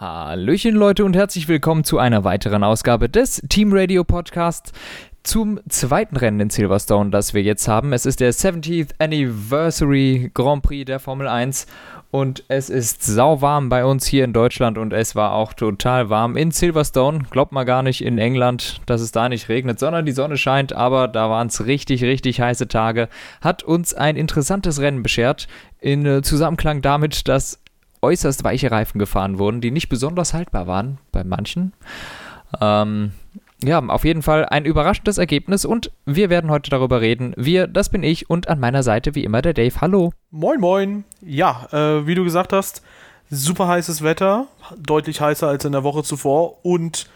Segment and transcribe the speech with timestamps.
[0.00, 4.72] Hallöchen Leute und herzlich willkommen zu einer weiteren Ausgabe des Team Radio Podcasts
[5.24, 7.92] zum zweiten Rennen in Silverstone, das wir jetzt haben.
[7.92, 11.66] Es ist der 70th Anniversary Grand Prix der Formel 1
[12.10, 16.34] und es ist sauwarm bei uns hier in Deutschland und es war auch total warm
[16.34, 17.24] in Silverstone.
[17.28, 20.72] Glaubt mal gar nicht in England, dass es da nicht regnet, sondern die Sonne scheint,
[20.72, 23.10] aber da waren es richtig, richtig heiße Tage.
[23.42, 25.46] Hat uns ein interessantes Rennen beschert
[25.78, 27.60] in äh, Zusammenklang damit, dass
[28.02, 31.72] äußerst weiche Reifen gefahren wurden, die nicht besonders haltbar waren bei manchen.
[32.60, 33.12] Ähm,
[33.62, 37.34] ja, auf jeden Fall ein überraschendes Ergebnis und wir werden heute darüber reden.
[37.36, 39.80] Wir, das bin ich und an meiner Seite wie immer der Dave.
[39.80, 40.12] Hallo.
[40.30, 41.04] Moin, moin.
[41.20, 42.82] Ja, äh, wie du gesagt hast,
[43.28, 44.46] super heißes Wetter,
[44.78, 47.06] deutlich heißer als in der Woche zuvor und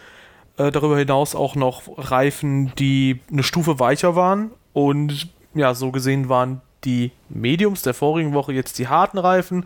[0.59, 6.29] äh, darüber hinaus auch noch Reifen, die eine Stufe weicher waren und ja, so gesehen
[6.29, 9.65] waren die Mediums der vorigen Woche jetzt die harten Reifen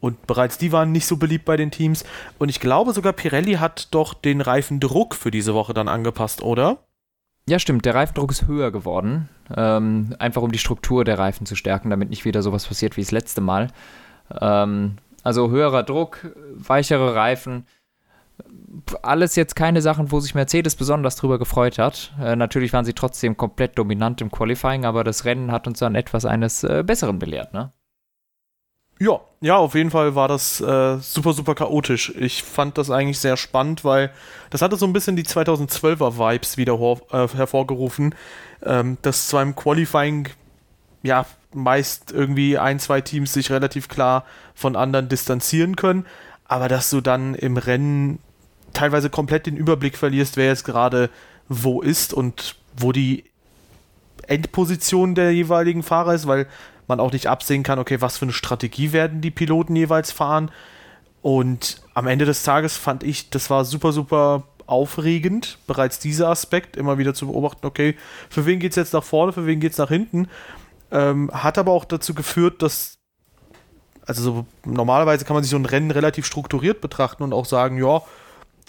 [0.00, 2.04] und bereits die waren nicht so beliebt bei den Teams.
[2.38, 6.78] Und ich glaube sogar Pirelli hat doch den Reifendruck für diese Woche dann angepasst, oder?
[7.48, 7.84] Ja, stimmt.
[7.84, 9.28] Der Reifendruck ist höher geworden.
[9.54, 13.02] Ähm, einfach um die Struktur der Reifen zu stärken, damit nicht wieder sowas passiert wie
[13.02, 13.68] das letzte Mal.
[14.40, 17.66] Ähm, also höherer Druck, weichere Reifen.
[19.02, 22.14] Alles jetzt keine Sachen, wo sich Mercedes besonders drüber gefreut hat.
[22.22, 25.94] Äh, natürlich waren sie trotzdem komplett dominant im Qualifying, aber das Rennen hat uns dann
[25.94, 27.72] etwas eines äh, Besseren belehrt, ne?
[29.02, 32.12] Ja, ja, auf jeden Fall war das äh, super, super chaotisch.
[32.18, 34.10] Ich fand das eigentlich sehr spannend, weil
[34.50, 36.74] das hatte so ein bisschen die 2012er Vibes wieder
[37.10, 38.14] äh, hervorgerufen,
[38.62, 40.28] ähm, dass zwar im Qualifying
[41.02, 46.04] ja meist irgendwie ein, zwei Teams sich relativ klar von anderen distanzieren können,
[46.44, 48.18] aber dass du dann im Rennen
[48.74, 51.08] teilweise komplett den Überblick verlierst, wer jetzt gerade
[51.48, 53.24] wo ist und wo die
[54.26, 56.46] Endposition der jeweiligen Fahrer ist, weil
[56.90, 60.50] man auch nicht absehen kann, okay, was für eine Strategie werden die Piloten jeweils fahren.
[61.22, 66.76] Und am Ende des Tages fand ich, das war super, super aufregend, bereits dieser Aspekt,
[66.76, 67.96] immer wieder zu beobachten, okay,
[68.28, 70.28] für wen geht es jetzt nach vorne, für wen geht es nach hinten.
[70.92, 72.98] Ähm, hat aber auch dazu geführt, dass,
[74.06, 77.78] also so, normalerweise kann man sich so ein Rennen relativ strukturiert betrachten und auch sagen,
[77.78, 78.02] ja,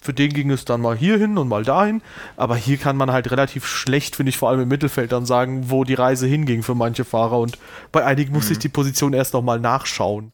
[0.02, 2.02] für den ging es dann mal hier hin und mal dahin.
[2.36, 5.70] Aber hier kann man halt relativ schlecht, finde ich, vor allem im Mittelfeld dann sagen,
[5.70, 7.38] wo die Reise hinging für manche Fahrer.
[7.38, 7.56] Und
[7.92, 8.38] bei einigen mhm.
[8.38, 10.32] muss ich die Position erst nochmal nachschauen.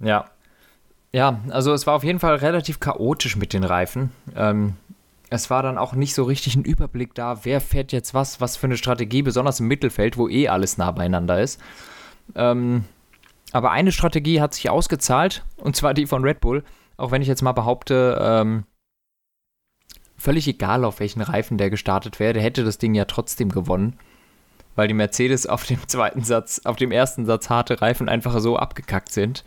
[0.00, 0.26] Ja.
[1.12, 4.10] Ja, also es war auf jeden Fall relativ chaotisch mit den Reifen.
[4.34, 4.74] Ähm,
[5.30, 8.56] es war dann auch nicht so richtig ein Überblick da, wer fährt jetzt was, was
[8.56, 11.60] für eine Strategie, besonders im Mittelfeld, wo eh alles nah beieinander ist.
[12.34, 12.84] Ähm,
[13.52, 16.64] aber eine Strategie hat sich ausgezahlt, und zwar die von Red Bull
[16.96, 18.64] auch wenn ich jetzt mal behaupte, ähm,
[20.16, 23.98] völlig egal, auf welchen Reifen der gestartet wäre, hätte das Ding ja trotzdem gewonnen.
[24.76, 28.56] Weil die Mercedes auf dem zweiten Satz, auf dem ersten Satz harte Reifen einfach so
[28.56, 29.44] abgekackt sind.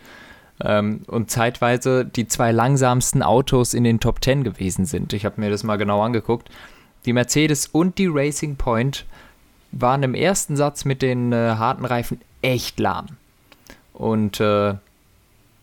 [0.59, 5.13] Ähm, und zeitweise die zwei langsamsten Autos in den Top 10 gewesen sind.
[5.13, 6.49] Ich habe mir das mal genau angeguckt.
[7.05, 9.05] Die Mercedes und die Racing Point
[9.71, 13.07] waren im ersten Satz mit den äh, harten Reifen echt lahm.
[13.93, 14.75] Und äh,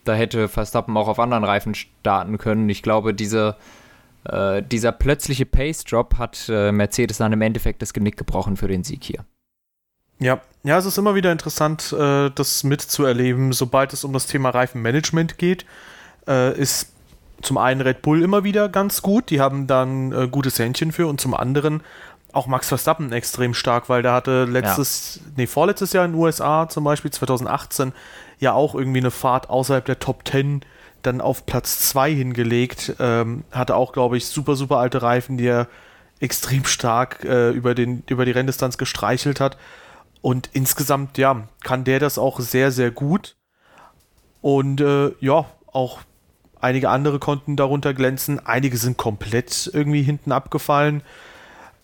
[0.05, 2.69] da hätte Verstappen auch auf anderen Reifen starten können.
[2.69, 3.57] Ich glaube, diese,
[4.25, 8.85] äh, dieser plötzliche Pace-Drop hat äh, Mercedes dann im Endeffekt das Genick gebrochen für den
[8.85, 9.25] Sieg hier.
[10.21, 13.53] Ja, ja, es ist immer wieder interessant, äh, das mitzuerleben.
[13.53, 15.67] Sobald es um das Thema Reifenmanagement geht,
[16.27, 16.93] äh, ist
[17.43, 19.31] zum einen Red Bull immer wieder ganz gut.
[19.31, 21.83] Die haben dann äh, gutes Händchen für und zum anderen
[22.33, 25.33] auch Max Verstappen extrem stark, weil der hatte letztes, ja.
[25.37, 27.93] nee, vorletztes Jahr in den USA zum Beispiel 2018
[28.39, 30.63] ja auch irgendwie eine Fahrt außerhalb der Top 10
[31.03, 32.95] dann auf Platz 2 hingelegt.
[32.99, 35.69] Ähm, hatte auch, glaube ich, super, super alte Reifen, die er
[36.21, 39.57] extrem stark äh, über, den, über die Renndistanz gestreichelt hat.
[40.23, 43.37] Und insgesamt, ja, kann der das auch sehr, sehr gut.
[44.41, 46.01] Und äh, ja, auch
[46.61, 48.45] einige andere konnten darunter glänzen.
[48.45, 51.03] Einige sind komplett irgendwie hinten abgefallen.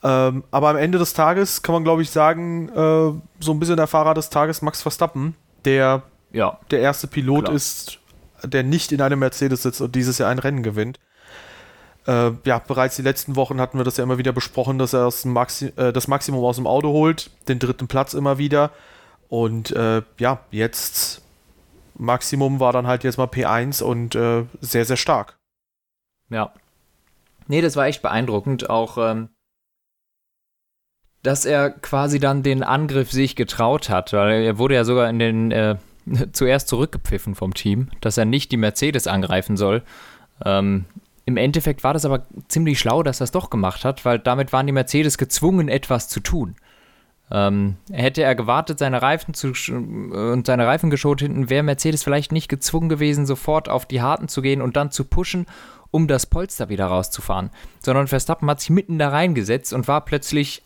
[0.02, 3.76] Ähm, aber am Ende des Tages kann man, glaube ich, sagen, äh, so ein bisschen
[3.76, 5.36] der Fahrer des Tages Max Verstappen,
[5.66, 7.56] der ja, der erste Pilot klar.
[7.56, 7.98] ist,
[8.42, 10.98] der nicht in einem Mercedes sitzt und dieses Jahr ein Rennen gewinnt.
[12.06, 15.04] Äh, ja, bereits die letzten Wochen hatten wir das ja immer wieder besprochen, dass er
[15.04, 18.70] das, Maxi äh, das Maximum aus dem Auto holt, den dritten Platz immer wieder.
[19.28, 21.22] Und äh, ja, jetzt
[21.94, 25.38] Maximum war dann halt jetzt mal P1 und äh, sehr, sehr stark.
[26.30, 26.52] Ja.
[27.46, 28.70] Nee, das war echt beeindruckend.
[28.70, 29.28] Auch ähm,
[31.22, 35.18] dass er quasi dann den Angriff sich getraut hat, weil er wurde ja sogar in
[35.18, 35.76] den äh,
[36.32, 39.82] zuerst zurückgepfiffen vom Team, dass er nicht die Mercedes angreifen soll.
[40.44, 40.86] Ähm,
[41.24, 44.52] Im Endeffekt war das aber ziemlich schlau, dass er es doch gemacht hat, weil damit
[44.52, 46.56] waren die Mercedes gezwungen, etwas zu tun.
[47.32, 52.32] Ähm, hätte er gewartet, seine Reifen zu und seine Reifen geschont hinten, wäre Mercedes vielleicht
[52.32, 55.46] nicht gezwungen gewesen, sofort auf die Harten zu gehen und dann zu pushen,
[55.92, 57.50] um das Polster wieder rauszufahren.
[57.80, 60.62] Sondern Verstappen hat sich mitten da reingesetzt und war plötzlich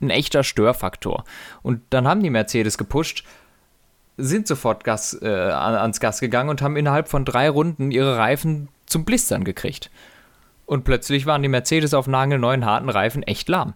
[0.00, 1.24] ein echter Störfaktor.
[1.62, 3.24] Und dann haben die Mercedes gepusht,
[4.18, 8.68] sind sofort Gas, äh, ans Gas gegangen und haben innerhalb von drei Runden ihre Reifen
[8.86, 9.90] zum Blistern gekriegt.
[10.66, 13.72] Und plötzlich waren die Mercedes auf nagelneuen harten Reifen echt lahm.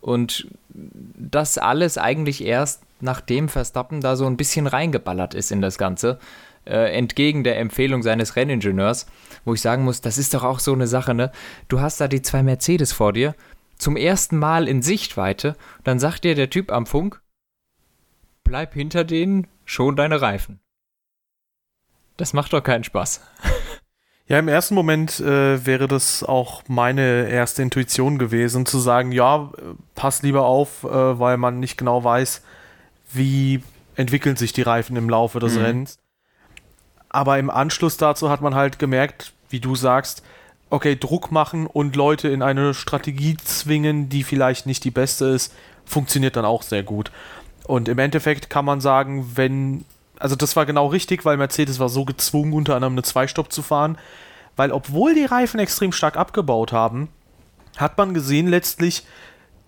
[0.00, 5.78] Und das alles eigentlich erst, nachdem Verstappen da so ein bisschen reingeballert ist in das
[5.78, 6.18] Ganze,
[6.64, 9.06] äh, entgegen der Empfehlung seines Renningenieurs,
[9.44, 11.30] wo ich sagen muss, das ist doch auch so eine Sache, ne?
[11.68, 13.34] Du hast da die zwei Mercedes vor dir,
[13.78, 17.20] zum ersten Mal in Sichtweite, dann sagt dir der Typ am Funk,
[18.44, 20.60] bleib hinter denen, schon deine Reifen.
[22.16, 23.20] Das macht doch keinen Spaß.
[24.28, 29.50] Ja, im ersten Moment äh, wäre das auch meine erste Intuition gewesen, zu sagen, ja,
[29.94, 32.40] pass lieber auf, äh, weil man nicht genau weiß,
[33.12, 33.62] wie
[33.94, 35.62] entwickeln sich die Reifen im Laufe des mhm.
[35.62, 35.98] Rennens.
[37.08, 40.22] Aber im Anschluss dazu hat man halt gemerkt, wie du sagst,
[40.70, 45.52] okay, Druck machen und Leute in eine Strategie zwingen, die vielleicht nicht die beste ist,
[45.84, 47.12] funktioniert dann auch sehr gut.
[47.66, 49.84] Und im Endeffekt kann man sagen, wenn
[50.22, 53.60] also das war genau richtig, weil Mercedes war so gezwungen, unter anderem eine Zweistopp zu
[53.60, 53.98] fahren,
[54.54, 57.08] weil obwohl die Reifen extrem stark abgebaut haben,
[57.76, 59.04] hat man gesehen letztlich,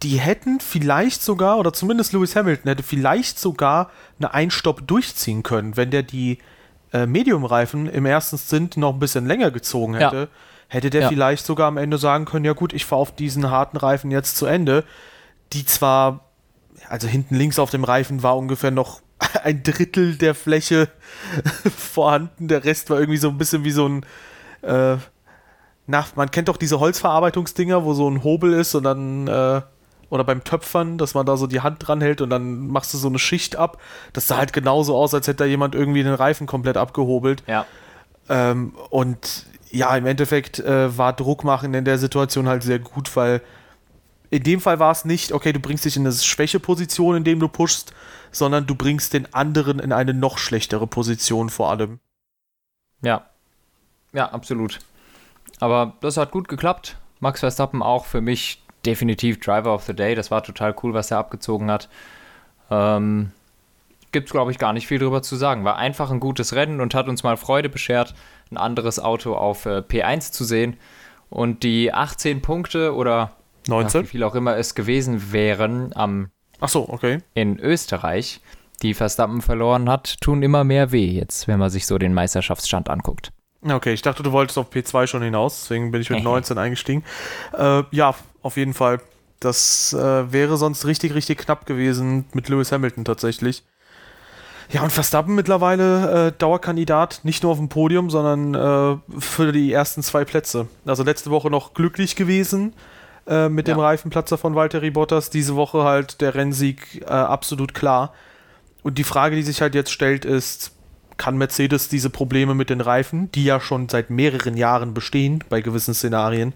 [0.04, 5.76] die hätten vielleicht sogar, oder zumindest Lewis Hamilton hätte vielleicht sogar eine Einstopp durchziehen können,
[5.76, 6.38] wenn der die
[6.92, 10.16] äh, Medium-Reifen im ersten Stint noch ein bisschen länger gezogen hätte.
[10.16, 10.28] Ja.
[10.68, 11.08] Hätte der ja.
[11.08, 14.36] vielleicht sogar am Ende sagen können, ja gut, ich fahre auf diesen harten Reifen jetzt
[14.36, 14.84] zu Ende,
[15.52, 16.23] die zwar,
[16.88, 19.00] also hinten links auf dem Reifen war ungefähr noch
[19.42, 20.88] ein Drittel der Fläche
[21.76, 22.48] vorhanden.
[22.48, 24.06] Der Rest war irgendwie so ein bisschen wie so ein.
[24.62, 24.96] Äh,
[25.86, 29.28] na, man kennt doch diese Holzverarbeitungsdinger, wo so ein Hobel ist und dann.
[29.28, 29.62] Äh,
[30.10, 32.98] oder beim Töpfern, dass man da so die Hand dran hält und dann machst du
[32.98, 33.78] so eine Schicht ab.
[34.12, 37.42] Das sah halt genauso aus, als hätte da jemand irgendwie den Reifen komplett abgehobelt.
[37.48, 37.66] Ja.
[38.28, 43.16] Ähm, und ja, im Endeffekt äh, war Druck machen in der Situation halt sehr gut,
[43.16, 43.40] weil
[44.34, 47.46] in dem Fall war es nicht, okay, du bringst dich in eine Schwächeposition, indem du
[47.46, 47.94] pushst,
[48.32, 52.00] sondern du bringst den anderen in eine noch schlechtere Position vor allem.
[53.00, 53.26] Ja.
[54.12, 54.80] Ja, absolut.
[55.60, 56.96] Aber das hat gut geklappt.
[57.20, 60.16] Max Verstappen auch für mich definitiv Driver of the Day.
[60.16, 61.88] Das war total cool, was er abgezogen hat.
[62.72, 63.30] Ähm,
[64.10, 65.64] Gibt es, glaube ich, gar nicht viel drüber zu sagen.
[65.64, 68.16] War einfach ein gutes Rennen und hat uns mal Freude beschert,
[68.50, 70.76] ein anderes Auto auf äh, P1 zu sehen.
[71.30, 73.30] Und die 18 Punkte oder
[73.68, 74.00] 19?
[74.00, 76.30] Ja, wie viel auch immer es gewesen wären am
[76.60, 77.18] Ach so, okay.
[77.34, 78.40] In Österreich,
[78.82, 82.88] die Verstappen verloren hat, tun immer mehr weh jetzt, wenn man sich so den Meisterschaftsstand
[82.88, 83.32] anguckt.
[83.62, 87.02] Okay, ich dachte, du wolltest auf P2 schon hinaus, deswegen bin ich mit 19 eingestiegen.
[87.56, 89.00] Äh, ja, auf jeden Fall.
[89.40, 93.64] Das äh, wäre sonst richtig, richtig knapp gewesen mit Lewis Hamilton tatsächlich.
[94.70, 99.72] Ja, und Verstappen mittlerweile äh, Dauerkandidat, nicht nur auf dem Podium, sondern äh, für die
[99.72, 100.68] ersten zwei Plätze.
[100.86, 102.74] Also letzte Woche noch glücklich gewesen,
[103.26, 103.74] äh, mit ja.
[103.74, 105.30] dem Reifenplatzer von Valtteri Bottas.
[105.30, 108.12] Diese Woche halt der Rennsieg äh, absolut klar.
[108.82, 110.72] Und die Frage, die sich halt jetzt stellt, ist,
[111.16, 115.60] kann Mercedes diese Probleme mit den Reifen, die ja schon seit mehreren Jahren bestehen bei
[115.60, 116.54] gewissen Szenarien,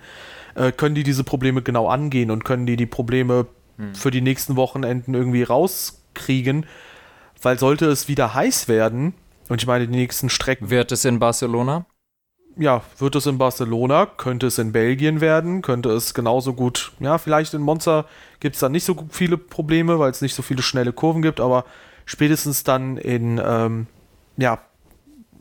[0.54, 3.94] äh, können die diese Probleme genau angehen und können die die Probleme hm.
[3.94, 6.66] für die nächsten Wochenenden irgendwie rauskriegen?
[7.40, 9.14] Weil sollte es wieder heiß werden,
[9.48, 10.70] und ich meine die nächsten Strecken.
[10.70, 11.86] Wird es in Barcelona?
[12.58, 17.16] Ja, wird es in Barcelona, könnte es in Belgien werden, könnte es genauso gut, ja,
[17.18, 18.04] vielleicht in Monza
[18.40, 21.40] gibt es dann nicht so viele Probleme, weil es nicht so viele schnelle Kurven gibt,
[21.40, 21.64] aber
[22.04, 23.86] spätestens dann in, ähm,
[24.36, 24.60] ja,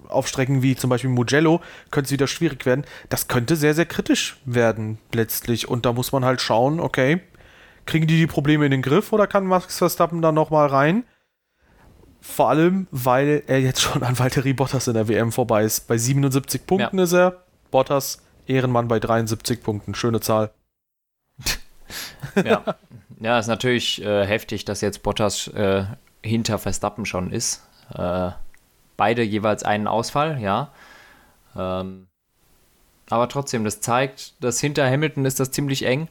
[0.10, 1.60] auf Strecken wie zum Beispiel Mugello
[1.92, 2.86] könnte es wieder schwierig werden.
[3.10, 7.20] Das könnte sehr, sehr kritisch werden letztlich und da muss man halt schauen, okay,
[7.86, 11.04] kriegen die die Probleme in den Griff oder kann Max Verstappen da nochmal rein?
[12.28, 15.88] Vor allem, weil er jetzt schon an Valtteri Bottas in der WM vorbei ist.
[15.88, 17.04] Bei 77 Punkten ja.
[17.04, 17.44] ist er.
[17.72, 19.96] Bottas, Ehrenmann bei 73 Punkten.
[19.96, 20.52] Schöne Zahl.
[22.36, 22.64] ja.
[23.20, 25.86] ja, ist natürlich äh, heftig, dass jetzt Bottas äh,
[26.22, 27.66] hinter Verstappen schon ist.
[27.96, 28.32] Äh,
[28.98, 30.72] beide jeweils einen Ausfall, ja.
[31.56, 32.08] Ähm,
[33.10, 36.10] aber trotzdem, das zeigt, dass hinter Hamilton ist das ziemlich eng.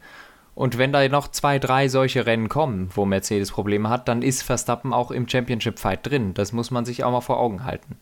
[0.56, 4.42] Und wenn da noch zwei, drei solche Rennen kommen, wo Mercedes Probleme hat, dann ist
[4.42, 6.32] Verstappen auch im Championship-Fight drin.
[6.32, 7.98] Das muss man sich auch mal vor Augen halten.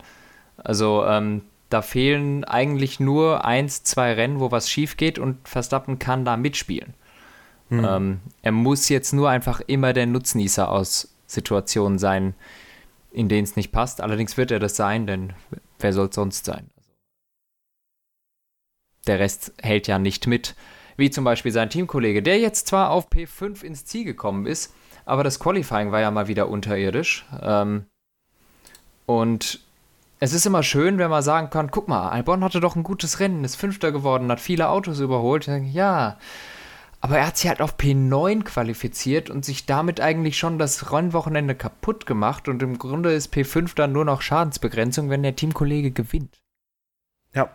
[0.57, 5.99] Also ähm, da fehlen eigentlich nur eins, zwei Rennen, wo was schief geht und Verstappen
[5.99, 6.93] kann da mitspielen.
[7.67, 7.85] Hm.
[7.85, 12.35] Ähm, er muss jetzt nur einfach immer der Nutznießer aus Situationen sein,
[13.11, 13.99] in denen es nicht passt.
[13.99, 15.33] Allerdings wird er das sein, denn
[15.79, 16.69] wer soll es sonst sein?
[19.07, 20.55] Der Rest hält ja nicht mit
[20.97, 24.73] wie zum Beispiel sein Teamkollege, der jetzt zwar auf P5 ins Ziel gekommen ist,
[25.05, 27.25] aber das Qualifying war ja mal wieder unterirdisch.
[27.41, 27.85] Ähm,
[29.05, 29.59] und
[30.19, 33.19] es ist immer schön, wenn man sagen kann, guck mal, Albon hatte doch ein gutes
[33.19, 35.47] Rennen, ist Fünfter geworden, hat viele Autos überholt.
[35.47, 36.17] Ja,
[37.01, 41.53] aber er hat sich halt auf P9 qualifiziert und sich damit eigentlich schon das Rennwochenende
[41.53, 42.47] kaputt gemacht.
[42.47, 46.41] Und im Grunde ist P5 dann nur noch Schadensbegrenzung, wenn der Teamkollege gewinnt.
[47.35, 47.49] Ja.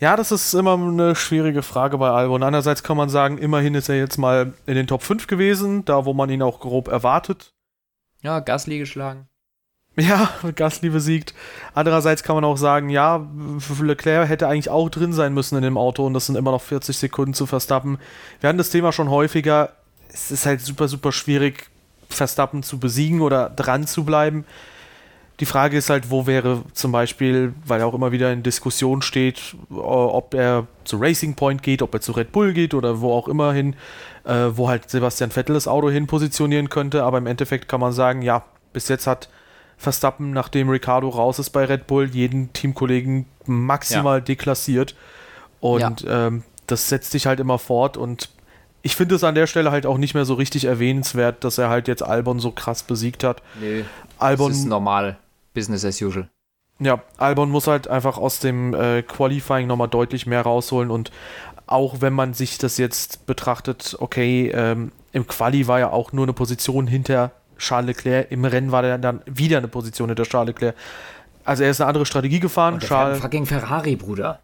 [0.00, 2.42] Ja, das ist immer eine schwierige Frage bei Albon.
[2.42, 6.06] Einerseits kann man sagen, immerhin ist er jetzt mal in den Top 5 gewesen, da
[6.06, 7.52] wo man ihn auch grob erwartet.
[8.22, 9.28] Ja, Gasly geschlagen.
[9.96, 11.34] Ja, Gasly besiegt.
[11.74, 13.28] Andererseits kann man auch sagen, ja,
[13.78, 16.62] Leclerc hätte eigentlich auch drin sein müssen in dem Auto und das sind immer noch
[16.62, 17.98] 40 Sekunden zu Verstappen.
[18.40, 19.74] Wir hatten das Thema schon häufiger.
[20.10, 21.68] Es ist halt super, super schwierig,
[22.08, 24.46] Verstappen zu besiegen oder dran zu bleiben.
[25.40, 29.00] Die Frage ist halt, wo wäre zum Beispiel, weil er auch immer wieder in Diskussion
[29.00, 33.14] steht, ob er zu Racing Point geht, ob er zu Red Bull geht oder wo
[33.14, 33.74] auch immer hin,
[34.24, 37.04] äh, wo halt Sebastian Vettel das Auto hin positionieren könnte.
[37.04, 38.44] Aber im Endeffekt kann man sagen, ja,
[38.74, 39.30] bis jetzt hat
[39.78, 44.24] Verstappen, nachdem Ricardo raus ist bei Red Bull, jeden Teamkollegen maximal ja.
[44.24, 44.94] deklassiert.
[45.60, 46.26] Und ja.
[46.26, 47.96] ähm, das setzt sich halt immer fort.
[47.96, 48.28] Und
[48.82, 51.70] ich finde es an der Stelle halt auch nicht mehr so richtig erwähnenswert, dass er
[51.70, 53.42] halt jetzt Albon so krass besiegt hat.
[53.58, 53.86] Nee,
[54.18, 55.16] Albon, das ist normal.
[55.54, 56.28] Business as usual.
[56.78, 61.10] Ja, Albon muss halt einfach aus dem äh, Qualifying nochmal deutlich mehr rausholen und
[61.66, 66.24] auch wenn man sich das jetzt betrachtet, okay, ähm, im Quali war ja auch nur
[66.24, 68.32] eine Position hinter Charles Leclerc.
[68.32, 70.74] Im Rennen war er dann wieder eine Position hinter Charles Leclerc.
[71.44, 72.74] Also er ist eine andere Strategie gefahren.
[72.74, 74.40] Und Charles, fucking Ferrari, Bruder.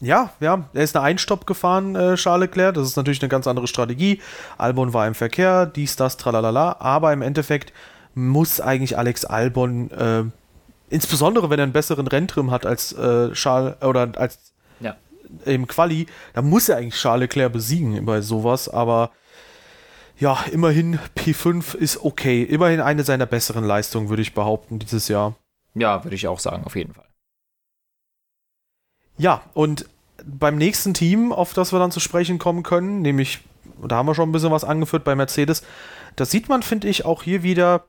[0.00, 2.74] Ja, ja, er ist eine Einstopp gefahren, äh, Charles Leclerc.
[2.74, 4.20] Das ist natürlich eine ganz andere Strategie.
[4.56, 6.76] Albon war im Verkehr, dies, das, tralalala.
[6.80, 7.72] Aber im Endeffekt
[8.18, 10.24] muss eigentlich Alex Albon, äh,
[10.90, 14.96] insbesondere wenn er einen besseren Renntrim hat als äh, Charles oder als ja.
[15.44, 18.68] im Quali, da muss er eigentlich Charles Leclerc besiegen bei sowas.
[18.68, 19.10] Aber
[20.18, 22.42] ja, immerhin P5 ist okay.
[22.42, 25.36] Immerhin eine seiner besseren Leistungen, würde ich behaupten, dieses Jahr.
[25.74, 27.04] Ja, würde ich auch sagen, auf jeden Fall.
[29.16, 29.86] Ja, und
[30.24, 33.40] beim nächsten Team, auf das wir dann zu sprechen kommen können, nämlich,
[33.86, 35.62] da haben wir schon ein bisschen was angeführt bei Mercedes,
[36.16, 37.84] da sieht man, finde ich, auch hier wieder,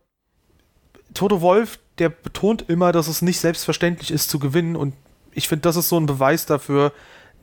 [1.13, 4.93] Toto Wolf, der betont immer, dass es nicht selbstverständlich ist zu gewinnen und
[5.31, 6.91] ich finde, das ist so ein Beweis dafür,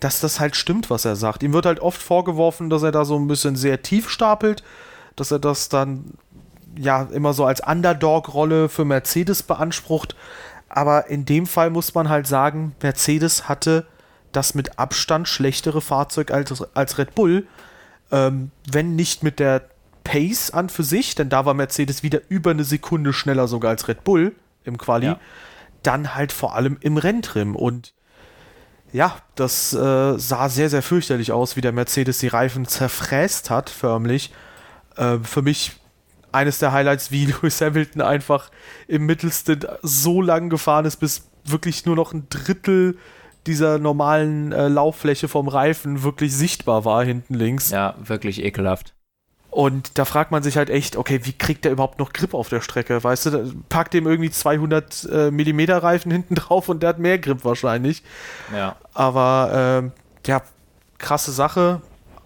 [0.01, 1.43] dass das halt stimmt, was er sagt.
[1.43, 4.63] Ihm wird halt oft vorgeworfen, dass er da so ein bisschen sehr tief stapelt,
[5.15, 6.13] dass er das dann
[6.79, 10.15] ja immer so als Underdog-Rolle für Mercedes beansprucht.
[10.69, 13.87] Aber in dem Fall muss man halt sagen, Mercedes hatte
[14.33, 17.47] das mit Abstand schlechtere Fahrzeug als, als Red Bull.
[18.11, 19.63] Ähm, wenn nicht mit der
[20.07, 23.89] Pace an für sich, denn da war Mercedes wieder über eine Sekunde schneller sogar als
[23.89, 25.21] Red Bull im Quali, ja.
[25.83, 27.57] dann halt vor allem im Renntrim.
[27.57, 27.93] Und
[28.93, 33.69] ja, das äh, sah sehr, sehr fürchterlich aus, wie der Mercedes die Reifen zerfräst hat,
[33.69, 34.33] förmlich.
[34.97, 35.73] Äh, für mich
[36.31, 38.51] eines der Highlights, wie Lewis Hamilton einfach
[38.87, 42.97] im Mittelstint so lang gefahren ist, bis wirklich nur noch ein Drittel
[43.49, 47.71] dieser normalen äh, Lauffläche vom Reifen wirklich sichtbar war hinten links.
[47.71, 48.96] Ja, wirklich ekelhaft.
[49.57, 52.51] Und da fragt man sich halt echt, okay, wie kriegt der überhaupt noch Grip auf
[52.51, 53.03] der Strecke?
[53.03, 57.19] Weißt du, packt dem irgendwie 200 äh, Millimeter Reifen hinten drauf und der hat mehr
[57.19, 58.03] Grip wahrscheinlich.
[58.55, 58.77] Ja.
[58.93, 59.89] Aber
[60.27, 60.43] äh, ja,
[60.99, 61.81] krasse Sache.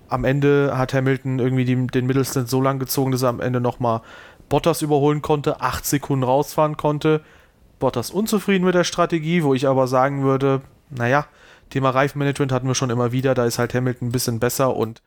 [0.08, 3.60] Am Ende hat Hamilton irgendwie die, den Mittelstand so lang gezogen, dass er am Ende
[3.60, 4.00] nochmal
[4.48, 7.20] Bottas überholen konnte, acht Sekunden rausfahren konnte.
[7.78, 11.26] Bottas unzufrieden mit der Strategie, wo ich aber sagen würde, naja,
[11.70, 15.00] Thema Reifenmanagement hatten wir schon immer wieder, da ist halt Hamilton ein bisschen besser und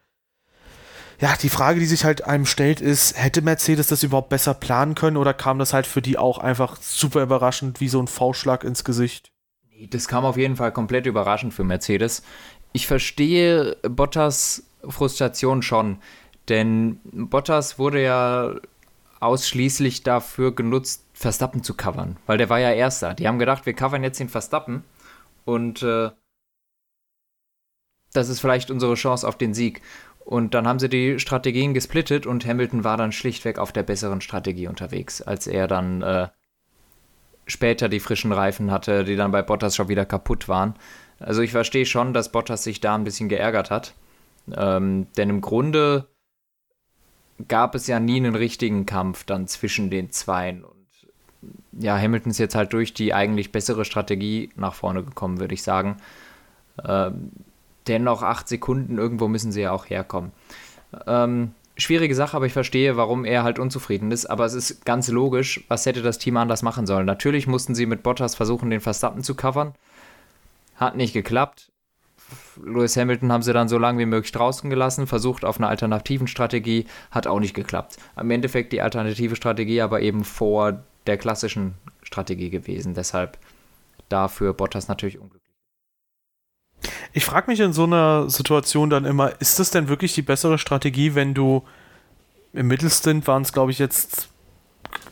[1.24, 4.94] ja, die Frage, die sich halt einem stellt, ist, hätte Mercedes das überhaupt besser planen
[4.94, 8.66] können oder kam das halt für die auch einfach super überraschend wie so ein V-Schlag
[8.66, 9.32] ins Gesicht?
[9.90, 12.24] Das kam auf jeden Fall komplett überraschend für Mercedes.
[12.74, 16.00] Ich verstehe Bottas Frustration schon,
[16.50, 18.56] denn Bottas wurde ja
[19.22, 23.14] ausschließlich dafür genutzt, Verstappen zu covern, weil der war ja Erster.
[23.14, 24.84] Die haben gedacht, wir covern jetzt den Verstappen
[25.46, 26.10] und äh,
[28.14, 29.82] das ist vielleicht unsere Chance auf den Sieg.
[30.26, 34.22] Und dann haben sie die Strategien gesplittet und Hamilton war dann schlichtweg auf der besseren
[34.22, 36.30] Strategie unterwegs, als er dann äh,
[37.46, 40.76] später die frischen Reifen hatte, die dann bei Bottas schon wieder kaputt waren.
[41.20, 43.94] Also ich verstehe schon, dass Bottas sich da ein bisschen geärgert hat.
[44.56, 46.08] Ähm, denn im Grunde
[47.48, 50.64] gab es ja nie einen richtigen Kampf dann zwischen den Zweien.
[50.64, 50.88] Und
[51.74, 55.64] ja, Hamilton ist jetzt halt durch die eigentlich bessere Strategie nach vorne gekommen, würde ich
[55.64, 55.98] sagen.
[56.84, 57.32] Ähm,
[57.88, 60.32] dennoch acht Sekunden, irgendwo müssen sie ja auch herkommen.
[61.08, 64.26] Ähm, schwierige Sache, aber ich verstehe, warum er halt unzufrieden ist.
[64.26, 67.06] Aber es ist ganz logisch, was hätte das Team anders machen sollen.
[67.06, 69.74] Natürlich mussten sie mit Bottas versuchen, den Verstappen zu covern.
[70.76, 71.72] Hat nicht geklappt.
[72.64, 76.28] Lewis Hamilton haben sie dann so lange wie möglich draußen gelassen, versucht auf einer alternativen
[76.28, 77.98] Strategie, hat auch nicht geklappt.
[78.20, 82.94] Im Endeffekt die alternative Strategie aber eben vor der klassischen Strategie gewesen.
[82.94, 83.38] Deshalb
[84.10, 85.43] dafür Bottas natürlich unglücklich.
[87.14, 90.58] Ich frage mich in so einer Situation dann immer, ist das denn wirklich die bessere
[90.58, 91.64] Strategie, wenn du
[92.54, 94.30] im Mittelstint waren es, glaube ich, jetzt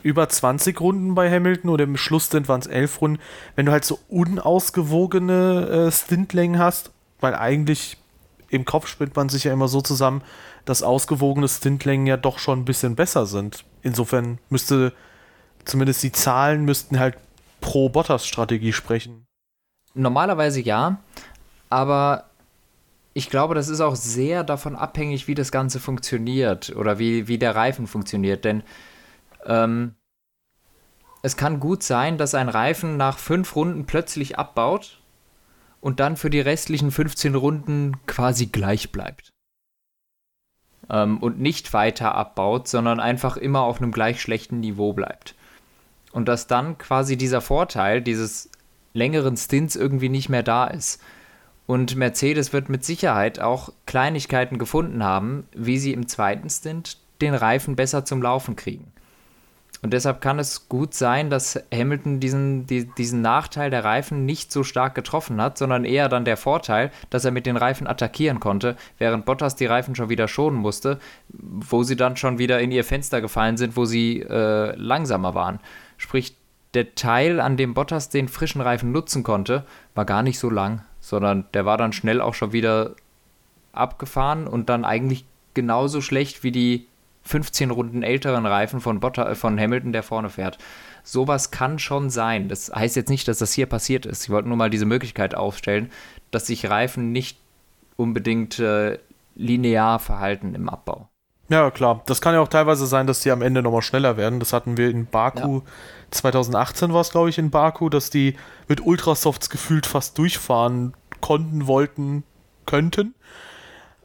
[0.02, 3.18] über 20 Runden bei Hamilton oder im Schlussstint waren es 11 Runden,
[3.56, 7.96] wenn du halt so unausgewogene äh, Stintlängen hast, weil eigentlich
[8.48, 10.22] im Kopf spinnt man sich ja immer so zusammen,
[10.64, 13.64] dass ausgewogene Stintlängen ja doch schon ein bisschen besser sind.
[13.82, 14.92] Insofern müsste
[15.64, 17.16] zumindest die Zahlen müssten halt
[17.60, 19.26] pro Bottas-Strategie sprechen.
[19.94, 20.98] Normalerweise ja,
[21.72, 22.26] aber
[23.14, 27.38] ich glaube, das ist auch sehr davon abhängig, wie das Ganze funktioniert oder wie, wie
[27.38, 28.44] der Reifen funktioniert.
[28.44, 28.62] Denn
[29.46, 29.94] ähm,
[31.22, 35.00] es kann gut sein, dass ein Reifen nach fünf Runden plötzlich abbaut
[35.80, 39.30] und dann für die restlichen 15 Runden quasi gleich bleibt.
[40.90, 45.36] Ähm, und nicht weiter abbaut, sondern einfach immer auf einem gleich schlechten Niveau bleibt.
[46.12, 48.50] Und dass dann quasi dieser Vorteil dieses
[48.92, 51.00] längeren Stints irgendwie nicht mehr da ist.
[51.66, 57.34] Und Mercedes wird mit Sicherheit auch Kleinigkeiten gefunden haben, wie sie im zweiten Stint den
[57.34, 58.92] Reifen besser zum Laufen kriegen.
[59.82, 64.52] Und deshalb kann es gut sein, dass Hamilton diesen, die, diesen Nachteil der Reifen nicht
[64.52, 68.38] so stark getroffen hat, sondern eher dann der Vorteil, dass er mit den Reifen attackieren
[68.38, 72.70] konnte, während Bottas die Reifen schon wieder schonen musste, wo sie dann schon wieder in
[72.70, 75.58] ihr Fenster gefallen sind, wo sie äh, langsamer waren.
[75.96, 76.36] Sprich,
[76.74, 79.64] der Teil, an dem Bottas den frischen Reifen nutzen konnte,
[79.96, 82.94] war gar nicht so lang, sondern der war dann schnell auch schon wieder
[83.72, 86.86] abgefahren und dann eigentlich genauso schlecht wie die
[87.24, 90.58] 15 Runden älteren Reifen von, Botta, äh, von Hamilton, der vorne fährt.
[91.04, 92.48] Sowas kann schon sein.
[92.48, 94.24] Das heißt jetzt nicht, dass das hier passiert ist.
[94.24, 95.90] Ich wollte nur mal diese Möglichkeit aufstellen,
[96.30, 97.38] dass sich Reifen nicht
[97.96, 98.98] unbedingt äh,
[99.34, 101.08] linear verhalten im Abbau.
[101.52, 102.00] Ja, klar.
[102.06, 104.40] Das kann ja auch teilweise sein, dass die am Ende nochmal schneller werden.
[104.40, 105.62] Das hatten wir in Baku, ja.
[106.10, 108.36] 2018 war es, glaube ich, in Baku, dass die
[108.68, 112.24] mit Ultrasofts gefühlt fast durchfahren konnten, wollten,
[112.64, 113.14] könnten.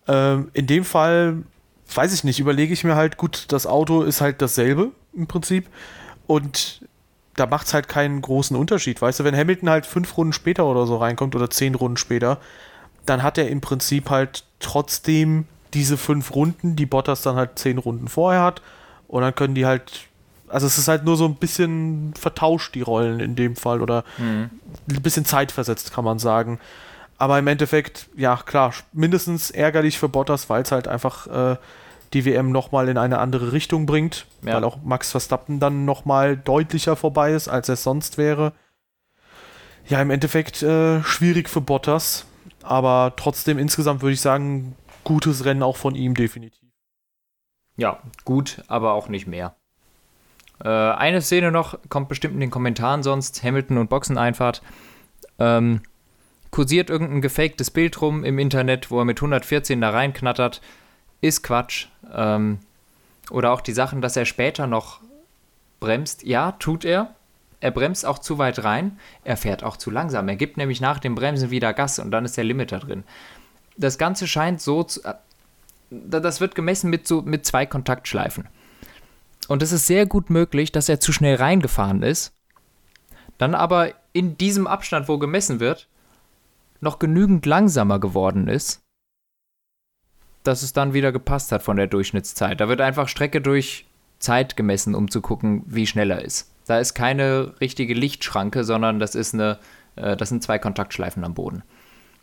[0.10, 1.38] Ähm, in dem Fall
[1.96, 5.70] weiß ich nicht, überlege ich mir halt, gut, das Auto ist halt dasselbe im Prinzip
[6.28, 6.86] und
[7.38, 9.02] da macht es halt keinen großen Unterschied.
[9.02, 12.40] Weißt du, wenn Hamilton halt fünf Runden später oder so reinkommt oder zehn Runden später,
[13.06, 17.78] dann hat er im Prinzip halt trotzdem diese fünf Runden, die Bottas dann halt zehn
[17.78, 18.62] Runden vorher hat
[19.08, 20.08] und dann können die halt
[20.50, 24.04] also es ist halt nur so ein bisschen vertauscht, die Rollen in dem Fall, oder
[24.18, 24.50] mhm.
[24.90, 26.60] ein bisschen zeitversetzt, kann man sagen.
[27.18, 31.58] Aber im Endeffekt, ja klar, mindestens ärgerlich für Bottas, weil es halt einfach äh,
[32.14, 34.54] die WM nochmal in eine andere Richtung bringt, ja.
[34.54, 38.54] weil auch Max Verstappen dann nochmal deutlicher vorbei ist, als es sonst wäre.
[39.88, 42.26] Ja, im Endeffekt äh, schwierig für Bottas,
[42.62, 44.76] aber trotzdem insgesamt würde ich sagen,
[45.08, 46.70] gutes Rennen auch von ihm definitiv.
[47.78, 49.56] Ja, gut, aber auch nicht mehr.
[50.62, 54.62] Äh, eine Szene noch, kommt bestimmt in den Kommentaren sonst, Hamilton und Boxeneinfahrt.
[55.40, 55.82] Ähm,
[56.52, 60.62] kursiert irgendein gefaktes Bild rum im Internet, wo er mit 114 da reinknattert,
[61.22, 61.88] ist Quatsch.
[62.14, 62.60] Ähm,
[63.32, 65.00] oder auch die Sachen, dass er später noch
[65.80, 66.24] bremst.
[66.24, 67.16] Ja, tut er.
[67.62, 69.00] Er bremst auch zu weit rein.
[69.24, 70.28] Er fährt auch zu langsam.
[70.28, 73.06] Er gibt nämlich nach dem Bremsen wieder Gas und dann ist der Limiter drin.
[73.78, 75.04] Das Ganze scheint so zu.
[75.04, 75.16] Äh,
[75.90, 78.50] das wird gemessen mit, so, mit zwei Kontaktschleifen.
[79.48, 82.34] Und es ist sehr gut möglich, dass er zu schnell reingefahren ist.
[83.38, 85.88] Dann aber in diesem Abstand, wo gemessen wird,
[86.82, 88.82] noch genügend langsamer geworden ist,
[90.44, 92.60] dass es dann wieder gepasst hat von der Durchschnittszeit.
[92.60, 93.86] Da wird einfach Strecke durch
[94.20, 96.52] Zeit gemessen, um zu gucken, wie schnell er ist.
[96.66, 99.60] Da ist keine richtige Lichtschranke, sondern das ist eine,
[99.96, 101.64] äh, das sind zwei Kontaktschleifen am Boden.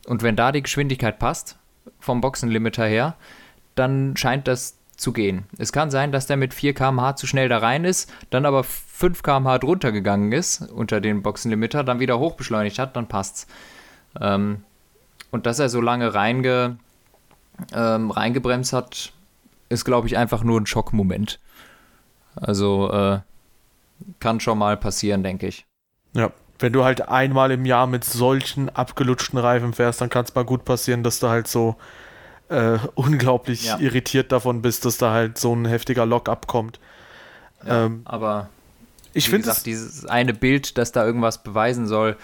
[0.06, 1.58] Und wenn da die Geschwindigkeit passt,
[1.98, 3.16] vom Boxenlimiter her,
[3.74, 5.46] dann scheint das zu gehen.
[5.58, 8.64] Es kann sein, dass der mit 4 km/h zu schnell da rein ist, dann aber
[8.64, 13.46] 5 km/h drunter gegangen ist unter den Boxenlimiter, dann wieder hochbeschleunigt hat, dann passt's.
[14.20, 14.62] Ähm,
[15.30, 16.78] und dass er so lange reinge,
[17.72, 19.12] ähm, reingebremst hat,
[19.68, 21.40] ist, glaube ich, einfach nur ein Schockmoment.
[22.36, 23.20] Also äh,
[24.20, 25.66] kann schon mal passieren, denke ich.
[26.12, 30.34] Ja, wenn du halt einmal im Jahr mit solchen abgelutschten Reifen fährst, dann kann es
[30.34, 31.76] mal gut passieren, dass du halt so
[32.48, 33.78] äh, unglaublich ja.
[33.78, 36.78] irritiert davon bist, dass da halt so ein heftiger Lock abkommt.
[37.66, 38.48] Ja, ähm, aber
[39.12, 42.16] ich finde dieses eine Bild, das da irgendwas beweisen soll,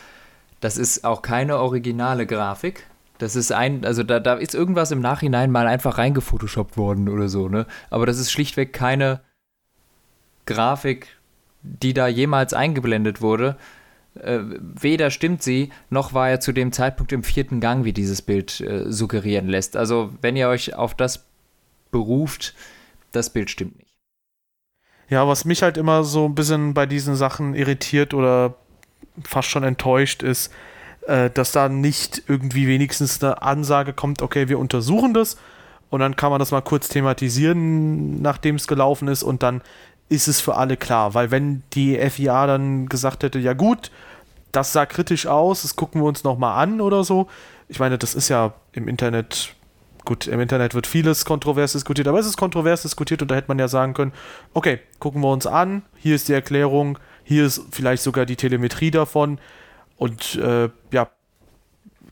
[0.61, 2.87] das ist auch keine originale Grafik.
[3.19, 7.29] Das ist ein, also da, da ist irgendwas im Nachhinein mal einfach reingefotoshoppt worden oder
[7.29, 7.67] so, ne?
[7.91, 9.21] Aber das ist schlichtweg keine
[10.47, 11.09] Grafik,
[11.63, 13.57] die da jemals eingeblendet wurde.
[14.15, 18.23] Äh, weder stimmt sie, noch war er zu dem Zeitpunkt im vierten Gang, wie dieses
[18.23, 19.77] Bild äh, suggerieren lässt.
[19.77, 21.27] Also, wenn ihr euch auf das
[21.91, 22.55] beruft,
[23.13, 23.95] das Bild stimmt nicht.
[25.09, 28.55] Ja, was mich halt immer so ein bisschen bei diesen Sachen irritiert oder
[29.25, 30.53] fast schon enttäuscht ist,
[31.07, 35.37] äh, dass da nicht irgendwie wenigstens eine Ansage kommt, okay, wir untersuchen das
[35.91, 39.63] und dann kann man das mal kurz thematisieren, nachdem es gelaufen ist und dann
[40.11, 41.15] ist es für alle klar.
[41.15, 43.91] Weil wenn die FIA dann gesagt hätte, ja gut,
[44.53, 47.29] das sah kritisch aus, das gucken wir uns nochmal an oder so.
[47.69, 49.55] Ich meine, das ist ja im Internet,
[50.05, 53.49] gut, im Internet wird vieles kontrovers diskutiert, aber es ist kontrovers diskutiert und da hätte
[53.49, 54.13] man ja sagen können,
[54.53, 58.91] okay, gucken wir uns an, hier ist die Erklärung, hier ist vielleicht sogar die Telemetrie
[58.91, 59.39] davon
[59.97, 61.09] und äh, ja,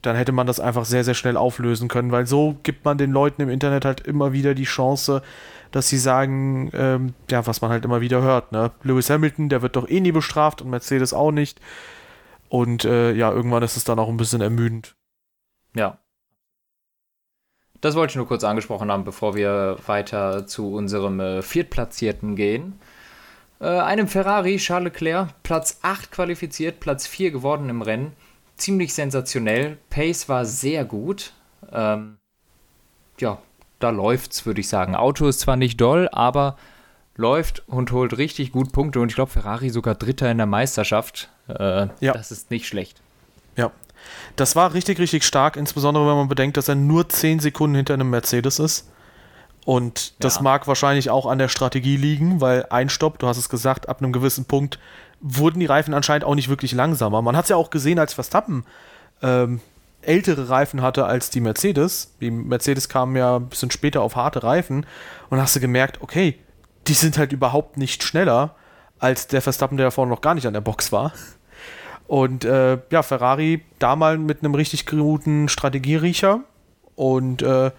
[0.03, 3.11] dann hätte man das einfach sehr, sehr schnell auflösen können, weil so gibt man den
[3.11, 5.23] Leuten im Internet halt immer wieder die Chance,
[5.71, 8.71] dass sie sagen, ähm, ja, was man halt immer wieder hört, ne?
[8.83, 11.61] Lewis Hamilton, der wird doch eh nie bestraft und Mercedes auch nicht.
[12.49, 14.97] Und äh, ja, irgendwann ist es dann auch ein bisschen ermüdend.
[15.75, 15.99] Ja.
[17.81, 22.81] Das wollte ich nur kurz angesprochen haben, bevor wir weiter zu unserem äh, Viertplatzierten gehen.
[23.61, 28.13] Äh, einem Ferrari, Charles Leclerc, Platz 8 qualifiziert, Platz 4 geworden im Rennen.
[28.57, 29.79] Ziemlich sensationell.
[29.91, 31.33] Pace war sehr gut.
[31.71, 32.19] Ähm,
[33.19, 33.39] ja,
[33.79, 34.95] da läuft's, würde ich sagen.
[34.95, 36.57] Auto ist zwar nicht doll, aber
[37.17, 41.29] läuft und holt richtig gut Punkte und ich glaube Ferrari sogar Dritter in der Meisterschaft.
[41.49, 42.13] Äh, ja.
[42.13, 43.01] Das ist nicht schlecht.
[43.57, 43.73] Ja.
[44.37, 47.95] Das war richtig, richtig stark, insbesondere wenn man bedenkt, dass er nur 10 Sekunden hinter
[47.95, 48.89] einem Mercedes ist.
[49.65, 50.43] Und das ja.
[50.43, 54.01] mag wahrscheinlich auch an der Strategie liegen, weil ein Stopp, du hast es gesagt, ab
[54.01, 54.79] einem gewissen Punkt
[55.21, 57.21] wurden die Reifen anscheinend auch nicht wirklich langsamer.
[57.21, 58.65] Man hat es ja auch gesehen, als Verstappen
[59.21, 59.61] ähm,
[60.09, 62.15] ältere Reifen hatte als die Mercedes.
[62.21, 64.87] Die Mercedes kamen ja ein bisschen später auf harte Reifen
[65.29, 66.39] und hast du gemerkt, okay,
[66.87, 68.55] die sind halt überhaupt nicht schneller
[68.99, 71.13] als der Verstappen, der davor noch gar nicht an der Box war.
[72.07, 76.41] Und äh, ja, Ferrari da mal mit einem richtig guten Strategieriecher
[76.95, 77.71] und äh,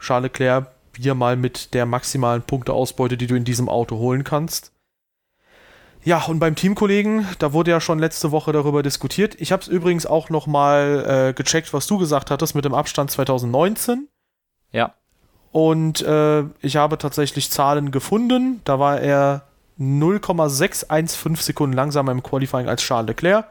[0.00, 4.72] Charles Leclerc wieder mal mit der maximalen Punkteausbeute, die du in diesem Auto holen kannst.
[6.02, 9.36] Ja, und beim Teamkollegen, da wurde ja schon letzte Woche darüber diskutiert.
[9.38, 12.74] Ich habe es übrigens auch noch mal äh, gecheckt, was du gesagt hattest mit dem
[12.74, 14.08] Abstand 2019.
[14.72, 14.94] Ja.
[15.52, 18.62] Und äh, ich habe tatsächlich Zahlen gefunden.
[18.64, 19.42] Da war er
[19.76, 23.46] 0,615 Sekunden langsamer im Qualifying als Charles Leclerc.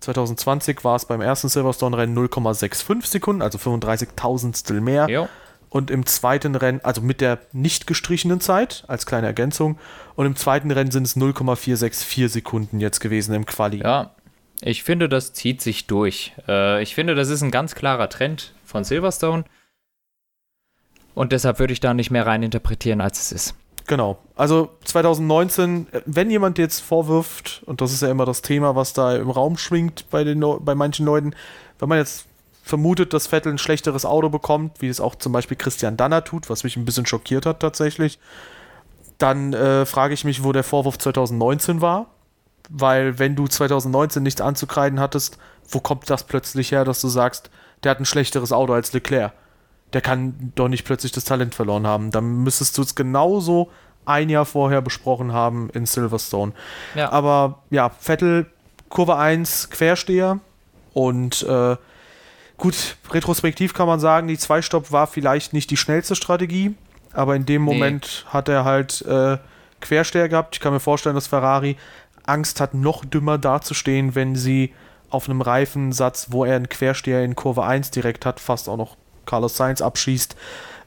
[0.00, 5.08] 2020 war es beim ersten Silverstone-Rennen 0,65 Sekunden, also 35.000stel mehr.
[5.10, 5.28] Jo
[5.70, 9.78] und im zweiten Rennen, also mit der nicht gestrichenen Zeit, als kleine Ergänzung,
[10.16, 13.78] und im zweiten Rennen sind es 0,464 Sekunden jetzt gewesen im Quali.
[13.78, 14.14] Ja,
[14.60, 16.34] ich finde, das zieht sich durch.
[16.46, 19.44] Äh, ich finde, das ist ein ganz klarer Trend von Silverstone.
[21.14, 23.54] Und deshalb würde ich da nicht mehr rein interpretieren, als es ist.
[23.86, 24.18] Genau.
[24.36, 29.16] Also 2019, wenn jemand jetzt vorwirft, und das ist ja immer das Thema, was da
[29.16, 31.34] im Raum schwingt bei, den, bei manchen Leuten,
[31.78, 32.26] wenn man jetzt
[32.70, 36.48] vermutet, dass Vettel ein schlechteres Auto bekommt, wie es auch zum Beispiel Christian Danner tut,
[36.48, 38.18] was mich ein bisschen schockiert hat tatsächlich,
[39.18, 42.06] dann äh, frage ich mich, wo der Vorwurf 2019 war.
[42.70, 47.50] Weil wenn du 2019 nichts anzukreiden hattest, wo kommt das plötzlich her, dass du sagst,
[47.82, 49.32] der hat ein schlechteres Auto als Leclerc?
[49.92, 52.12] Der kann doch nicht plötzlich das Talent verloren haben.
[52.12, 53.70] Dann müsstest du es genauso
[54.06, 56.52] ein Jahr vorher besprochen haben in Silverstone.
[56.94, 57.10] Ja.
[57.10, 58.46] Aber ja, Vettel,
[58.88, 60.38] Kurve 1, Quersteher
[60.94, 61.76] und äh,
[62.60, 66.74] Gut, retrospektiv kann man sagen, die Zwei-Stopp war vielleicht nicht die schnellste Strategie,
[67.14, 68.32] aber in dem Moment nee.
[68.34, 69.38] hat er halt äh,
[69.80, 70.56] Quersteher gehabt.
[70.56, 71.78] Ich kann mir vorstellen, dass Ferrari
[72.26, 74.74] Angst hat, noch dümmer dazustehen, wenn sie
[75.08, 78.98] auf einem Reifensatz, wo er einen Quersteher in Kurve 1 direkt hat, fast auch noch
[79.24, 80.36] Carlos Sainz abschießt,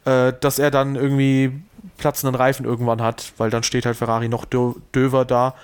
[0.06, 1.60] äh, dass er dann irgendwie
[1.98, 5.56] platzenden Reifen irgendwann hat, weil dann steht halt Ferrari noch dö döver da.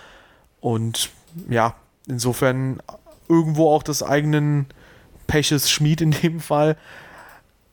[0.60, 1.12] Und
[1.48, 1.76] ja,
[2.08, 2.82] insofern
[3.28, 4.66] irgendwo auch des eigenen
[5.30, 6.76] Peches Schmied in dem Fall.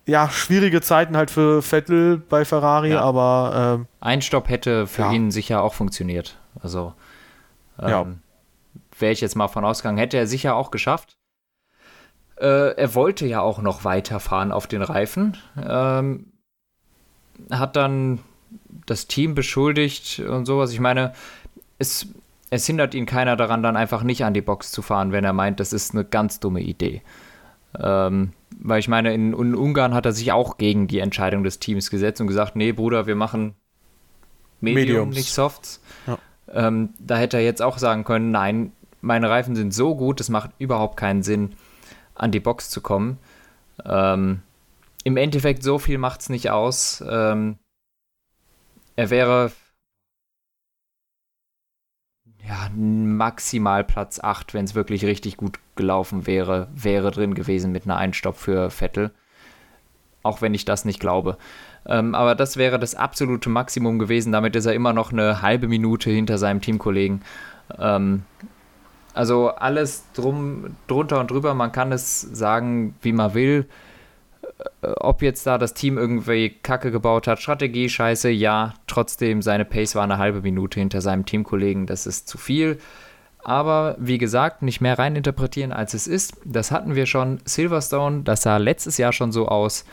[0.06, 3.00] Ja, schwierige Zeiten halt für Vettel bei Ferrari, ja.
[3.00, 3.78] aber.
[3.80, 5.12] Ähm, Ein Stopp hätte für ja.
[5.12, 6.38] ihn sicher auch funktioniert.
[6.60, 6.92] Also,
[7.80, 8.06] ähm, ja.
[8.98, 11.16] wäre ich jetzt mal von ausgegangen, hätte er sicher auch geschafft.
[12.36, 15.38] Äh, er wollte ja auch noch weiterfahren auf den Reifen.
[15.56, 16.26] Ähm,
[17.50, 18.20] hat dann
[18.84, 20.72] das Team beschuldigt und sowas.
[20.72, 21.14] Ich meine,
[21.78, 22.06] es,
[22.50, 25.32] es hindert ihn keiner daran, dann einfach nicht an die Box zu fahren, wenn er
[25.32, 27.02] meint, das ist eine ganz dumme Idee.
[27.78, 31.58] Ähm, weil ich meine, in, in, Ungarn hat er sich auch gegen die Entscheidung des
[31.58, 33.54] Teams gesetzt und gesagt, nee, Bruder, wir machen
[34.60, 35.16] Medium, Mediums.
[35.16, 35.80] nicht Softs.
[36.06, 36.18] Ja.
[36.52, 40.28] Ähm, da hätte er jetzt auch sagen können, nein, meine Reifen sind so gut, es
[40.28, 41.52] macht überhaupt keinen Sinn,
[42.14, 43.18] an die Box zu kommen.
[43.84, 44.40] Ähm,
[45.04, 47.04] Im Endeffekt, so viel macht es nicht aus.
[47.06, 47.58] Ähm,
[48.96, 49.52] er wäre
[52.46, 57.84] ja, maximal Platz 8, wenn es wirklich richtig gut gelaufen wäre, wäre drin gewesen mit
[57.84, 59.10] einer Einstopp für Vettel.
[60.22, 61.38] Auch wenn ich das nicht glaube.
[61.86, 64.32] Ähm, aber das wäre das absolute Maximum gewesen.
[64.32, 67.22] Damit ist er immer noch eine halbe Minute hinter seinem Teamkollegen.
[67.78, 68.24] Ähm,
[69.14, 71.54] also alles drum, drunter und drüber.
[71.54, 73.66] Man kann es sagen, wie man will.
[74.82, 79.64] Äh, ob jetzt da das Team irgendwie Kacke gebaut hat, Strategie scheiße, ja, trotzdem seine
[79.64, 82.78] Pace war eine halbe Minute hinter seinem Teamkollegen, das ist zu viel.
[83.44, 86.36] Aber wie gesagt, nicht mehr reininterpretieren, als es ist.
[86.44, 87.38] Das hatten wir schon.
[87.44, 89.84] Silverstone, das sah letztes Jahr schon so aus.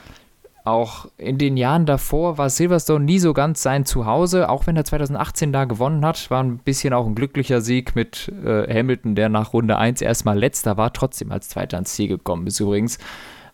[0.65, 4.85] Auch in den Jahren davor war Silverstone nie so ganz sein Zuhause, auch wenn er
[4.85, 6.31] 2018 da gewonnen hat.
[6.31, 10.39] War ein bisschen auch ein glücklicher Sieg mit äh, Hamilton, der nach Runde 1 erstmal
[10.39, 12.97] letzter war, trotzdem als Zweiter ans Ziel gekommen ist übrigens.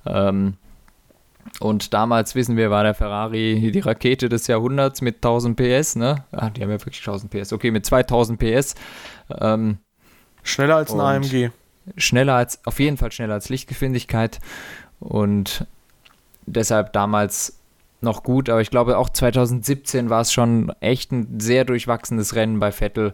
[0.06, 0.54] Ähm,
[1.59, 6.23] und damals, wissen wir, war der Ferrari die Rakete des Jahrhunderts mit 1000 PS, ne?
[6.31, 7.53] Ah, die haben ja wirklich 1000 PS.
[7.53, 8.75] Okay, mit 2000 PS.
[9.39, 9.77] Ähm,
[10.43, 11.49] schneller als ein AMG.
[11.97, 14.39] Schneller als, auf jeden Fall schneller als Lichtgeschwindigkeit.
[14.99, 15.65] Und
[16.45, 17.59] deshalb damals
[18.01, 22.59] noch gut, aber ich glaube auch 2017 war es schon echt ein sehr durchwachsenes Rennen
[22.59, 23.13] bei Vettel.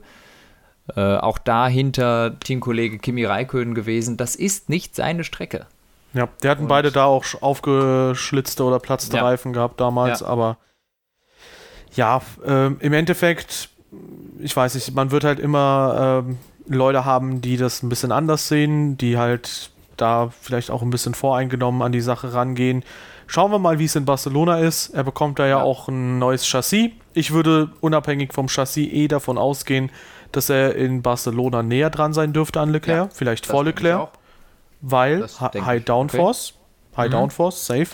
[0.95, 4.17] Äh, auch dahinter Teamkollege Kimi Räikkönen gewesen.
[4.17, 5.65] Das ist nicht seine Strecke.
[6.15, 9.23] Ja, die hatten Und beide da auch aufgeschlitzte oder platzte ja.
[9.23, 10.27] Reifen gehabt damals, ja.
[10.27, 10.57] aber
[11.93, 13.69] ja, äh, im Endeffekt,
[14.39, 18.47] ich weiß nicht, man wird halt immer äh, Leute haben, die das ein bisschen anders
[18.47, 22.83] sehen, die halt da vielleicht auch ein bisschen voreingenommen an die Sache rangehen.
[23.27, 24.89] Schauen wir mal, wie es in Barcelona ist.
[24.89, 26.91] Er bekommt da ja, ja, auch ein neues Chassis.
[27.13, 29.89] Ich würde unabhängig vom Chassis eh davon ausgehen,
[30.31, 34.11] dass er in Barcelona näher dran sein dürfte an Leclerc, vielleicht vor Leclerc
[34.81, 36.53] weil High Downforce,
[36.91, 36.97] okay.
[37.01, 37.11] High mhm.
[37.11, 37.89] Downforce, safe.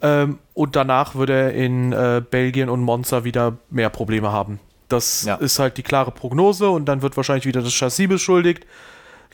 [0.00, 4.60] Ähm, und danach würde er in äh, Belgien und Monza wieder mehr Probleme haben.
[4.88, 5.34] Das ja.
[5.34, 8.64] ist halt die klare Prognose und dann wird wahrscheinlich wieder das Chassis beschuldigt,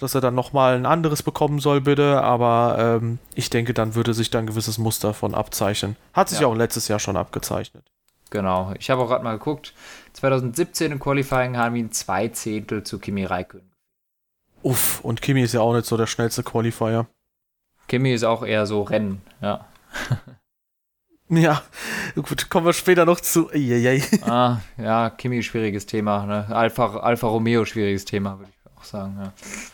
[0.01, 2.23] dass er dann nochmal ein anderes bekommen soll, bitte.
[2.23, 5.97] Aber ähm, ich denke, dann würde sich da ein gewisses Muster von abzeichnen.
[6.13, 6.47] Hat sich ja.
[6.47, 7.85] auch letztes Jahr schon abgezeichnet.
[8.31, 8.73] Genau.
[8.81, 9.75] Ich habe auch gerade mal geguckt.
[10.15, 13.74] 2017 im Qualifying haben ihn zwei Zehntel zu Kimi Räikkönen
[14.65, 17.07] Uff, und Kimi ist ja auch nicht so der schnellste Qualifier.
[17.87, 19.67] Kimi ist auch eher so Rennen, ja.
[21.29, 21.63] ja,
[22.15, 23.51] gut, kommen wir später noch zu.
[23.51, 24.03] Eieiei.
[24.23, 26.25] Ah, ja, Kimi, schwieriges Thema.
[26.25, 26.47] Ne?
[26.49, 29.19] Alfa, Alfa Romeo, schwieriges Thema, würde ich auch sagen.
[29.23, 29.33] Ja.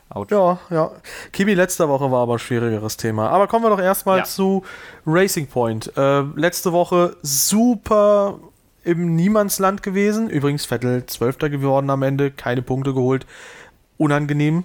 [0.09, 0.33] Out.
[0.33, 0.90] ja, ja.
[1.31, 3.31] Kimi letzte Woche war aber ein schwierigeres Thema.
[3.31, 4.24] Aber kommen wir doch erstmal ja.
[4.24, 4.64] zu
[5.07, 5.96] Racing Point.
[5.96, 8.40] Äh, letzte Woche super
[8.83, 10.29] im Niemandsland gewesen.
[10.29, 13.24] Übrigens Vettel Zwölfter geworden am Ende, keine Punkte geholt
[14.00, 14.64] unangenehm.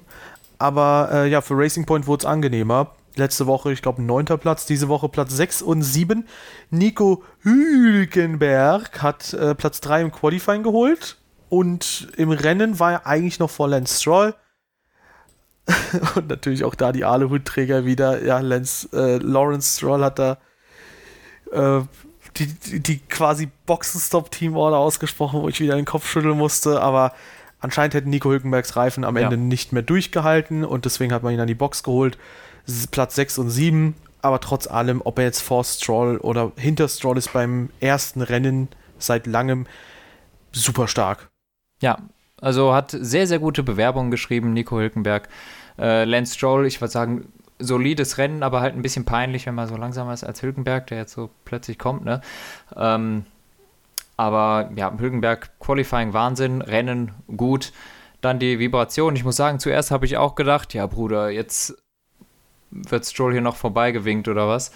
[0.58, 2.96] Aber äh, ja, für Racing Point wurde es angenehmer.
[3.16, 6.28] Letzte Woche, ich glaube, neunter Platz, diese Woche Platz 6 und 7.
[6.70, 11.18] Nico Hülkenberg hat äh, Platz 3 im Qualifying geholt.
[11.50, 14.34] Und im Rennen war er eigentlich noch vor Lance Stroll.
[16.16, 18.24] und natürlich auch da die Aluhutträger wieder.
[18.24, 20.38] Ja, Lance, äh, Lawrence Stroll hat da
[21.52, 21.82] äh,
[22.38, 26.82] die, die, die quasi Boxenstop-Team-Order ausgesprochen, wo ich wieder den Kopf schütteln musste.
[26.82, 27.14] Aber
[27.66, 29.42] Anscheinend hätten Nico Hülkenbergs Reifen am Ende ja.
[29.42, 32.16] nicht mehr durchgehalten und deswegen hat man ihn an die Box geholt.
[32.92, 37.18] Platz 6 und 7, aber trotz allem, ob er jetzt vor Stroll oder hinter Stroll
[37.18, 38.68] ist beim ersten Rennen
[39.00, 39.66] seit langem,
[40.52, 41.28] super stark.
[41.82, 41.98] Ja,
[42.40, 45.28] also hat sehr, sehr gute Bewerbungen geschrieben, Nico Hülkenberg.
[45.80, 49.68] Äh, Lance Stroll, ich würde sagen, solides Rennen, aber halt ein bisschen peinlich, wenn man
[49.68, 52.22] so langsamer ist als Hülkenberg, der jetzt so plötzlich kommt, ne?
[52.76, 53.26] Ähm,
[54.18, 57.74] aber ja, Hülkenberg, Qualifying Wahnsinn, Rennen gut.
[58.22, 59.16] Dann die Vibration.
[59.16, 61.76] Ich muss sagen, zuerst habe ich auch gedacht, ja, Bruder, jetzt
[62.72, 64.72] wird Stroll hier noch vorbeigewinkt oder was.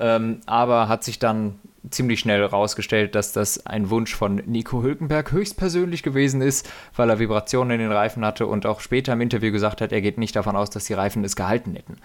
[0.00, 1.58] Ähm, aber hat sich dann
[1.90, 7.18] ziemlich schnell rausgestellt, dass das ein Wunsch von Nico Hülkenberg höchstpersönlich gewesen ist, weil er
[7.18, 10.34] Vibrationen in den Reifen hatte und auch später im Interview gesagt hat, er geht nicht
[10.34, 11.96] davon aus, dass die Reifen es gehalten hätten.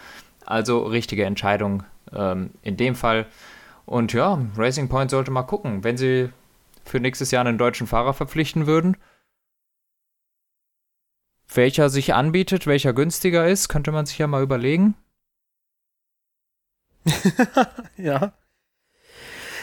[0.45, 3.25] Also richtige Entscheidung ähm, in dem Fall.
[3.85, 6.29] Und ja, Racing Point sollte mal gucken, wenn sie
[6.89, 8.97] für nächstes Jahr einen deutschen Fahrer verpflichten würden.
[11.53, 14.95] Welcher sich anbietet, welcher günstiger ist, könnte man sich ja mal überlegen.
[17.97, 18.33] ja.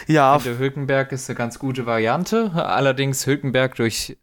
[0.07, 0.39] Ja.
[0.39, 2.51] Finde, Hülkenberg ist eine ganz gute Variante.
[2.53, 4.17] Allerdings Hülkenberg durch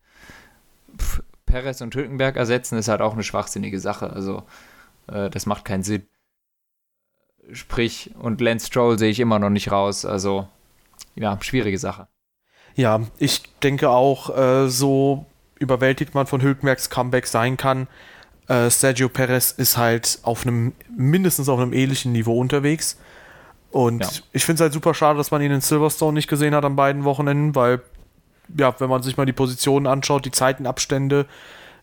[1.47, 4.11] Perez und Hülkenberg ersetzen ist halt auch eine schwachsinnige Sache.
[4.11, 4.45] Also,
[5.07, 6.07] äh, das macht keinen Sinn.
[7.53, 10.05] Sprich, und Lance Stroll sehe ich immer noch nicht raus.
[10.07, 10.49] Also,
[11.15, 12.09] ja, schwierige Sache.
[12.75, 15.27] Ja, ich denke auch, äh, so
[15.59, 17.87] überwältigt man von Hülkenbergs Comeback sein kann.
[18.49, 22.99] Äh, Sergio Perez ist halt auf einem, mindestens auf einem ähnlichen Niveau unterwegs.
[23.71, 24.11] Und ja.
[24.33, 26.77] ich finde es halt super schade, dass man ihn in Silverstone nicht gesehen hat an
[26.77, 27.81] beiden Wochenenden, weil,
[28.57, 31.27] ja, wenn man sich mal die Positionen anschaut, die Zeitenabstände,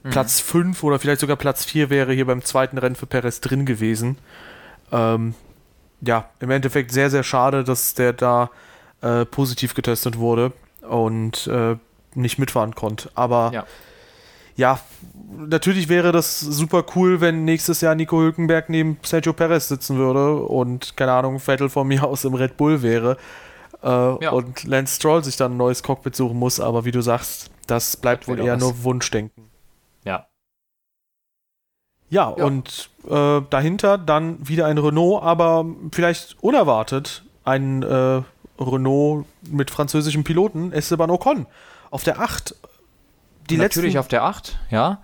[0.04, 0.10] Mhm.
[0.10, 3.65] Platz 5 oder vielleicht sogar Platz 4 wäre hier beim zweiten Rennen für Perez drin
[3.65, 4.17] gewesen.
[4.91, 5.36] Ähm,
[6.01, 8.49] ja, im Endeffekt sehr, sehr schade, dass der da
[9.01, 10.51] äh, positiv getestet wurde
[10.82, 11.76] und äh,
[12.15, 13.10] nicht mitfahren konnte.
[13.15, 13.65] Aber ja.
[14.56, 14.80] ja.
[15.38, 20.36] natürlich wäre das super cool, wenn nächstes Jahr Nico Hülkenberg neben Sergio Perez sitzen würde
[20.36, 23.17] und, keine Ahnung, Vettel von mir aus im Red Bull wäre.
[23.84, 24.32] Äh, ja.
[24.32, 27.98] Und Lance Stroll sich dann ein neues Cockpit suchen muss, aber wie du sagst, das
[27.98, 28.62] bleibt das wohl eher was.
[28.62, 29.50] nur Wunschdenken.
[30.04, 30.28] Ja.
[32.10, 32.44] Ja, ja.
[32.44, 38.22] und äh, dahinter dann wieder ein Renault, aber vielleicht unerwartet ein äh,
[38.62, 41.45] Renault mit französischem Piloten, Esteban Ocon,
[41.89, 42.56] auf der 8.
[43.50, 45.02] Die Natürlich letzten, auf der 8, ja.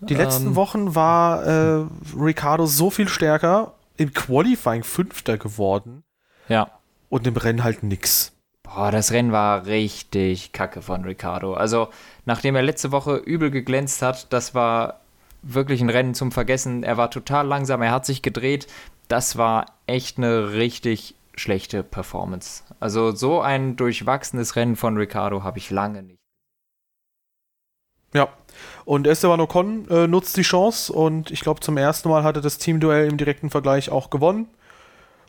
[0.00, 6.02] Die letzten ähm, Wochen war äh, Ricardo so viel stärker, im Qualifying Fünfter geworden.
[6.48, 6.70] Ja.
[7.08, 8.32] Und im Rennen halt nix.
[8.62, 11.54] Boah, das Rennen war richtig kacke von Ricardo.
[11.54, 11.88] Also,
[12.24, 15.00] nachdem er letzte Woche übel geglänzt hat, das war
[15.42, 16.82] wirklich ein Rennen zum Vergessen.
[16.82, 18.66] Er war total langsam, er hat sich gedreht.
[19.08, 22.62] Das war echt eine richtig schlechte Performance.
[22.82, 26.18] Also so ein durchwachsenes Rennen von Ricardo habe ich lange nicht.
[28.12, 28.28] Ja,
[28.84, 32.58] und Esteban Ocon äh, nutzt die Chance und ich glaube zum ersten Mal hatte das
[32.58, 34.48] Teamduell im direkten Vergleich auch gewonnen.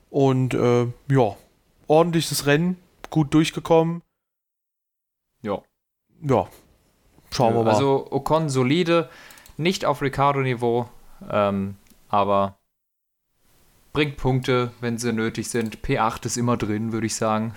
[0.10, 1.38] Und äh, ja,
[1.86, 4.02] ordentliches Rennen, gut durchgekommen.
[5.44, 5.62] Ja.
[6.24, 6.48] Ja,
[7.30, 7.70] schauen wir mal.
[7.70, 9.12] Also Ocon solide,
[9.58, 10.89] nicht auf Ricardo-Niveau,
[11.30, 11.76] ähm,
[12.10, 12.58] aber
[13.93, 15.77] bringt Punkte, wenn sie nötig sind.
[15.77, 17.53] P8 ist immer drin, würde ich sagen.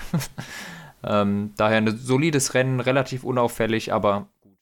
[1.03, 4.53] ähm, daher ein solides Rennen, relativ unauffällig, aber gut.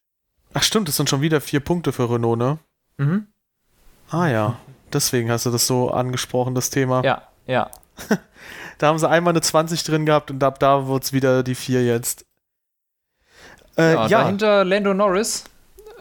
[0.54, 2.58] Ach stimmt, das sind schon wieder vier Punkte für Renault, ne?
[2.96, 3.26] Mhm.
[4.08, 4.56] Ah ja,
[4.92, 7.02] deswegen hast du das so angesprochen, das Thema.
[7.02, 7.70] Ja, ja.
[8.78, 11.56] da haben sie einmal eine 20 drin gehabt und ab da wird es wieder die
[11.56, 12.24] 4 jetzt.
[13.76, 15.44] Äh, ja, ja, dahinter Lando Norris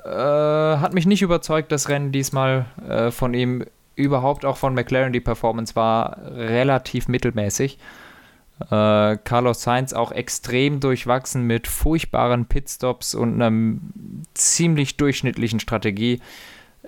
[0.06, 5.14] äh, hat mich nicht überzeugt, das Rennen diesmal äh, von ihm überhaupt auch von McLaren
[5.14, 7.78] die Performance war relativ mittelmäßig.
[8.60, 13.78] Äh, Carlos Sainz auch extrem durchwachsen mit furchtbaren Pitstops und einer
[14.34, 16.22] ziemlich durchschnittlichen Strategie.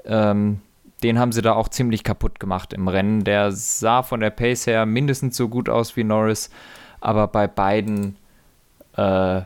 [0.06, 0.62] Ähm,
[1.04, 3.24] den haben sie da auch ziemlich kaputt gemacht im Rennen.
[3.24, 6.50] Der sah von der Pace her mindestens so gut aus wie Norris,
[7.02, 8.18] aber bei beiden
[8.96, 9.42] äh,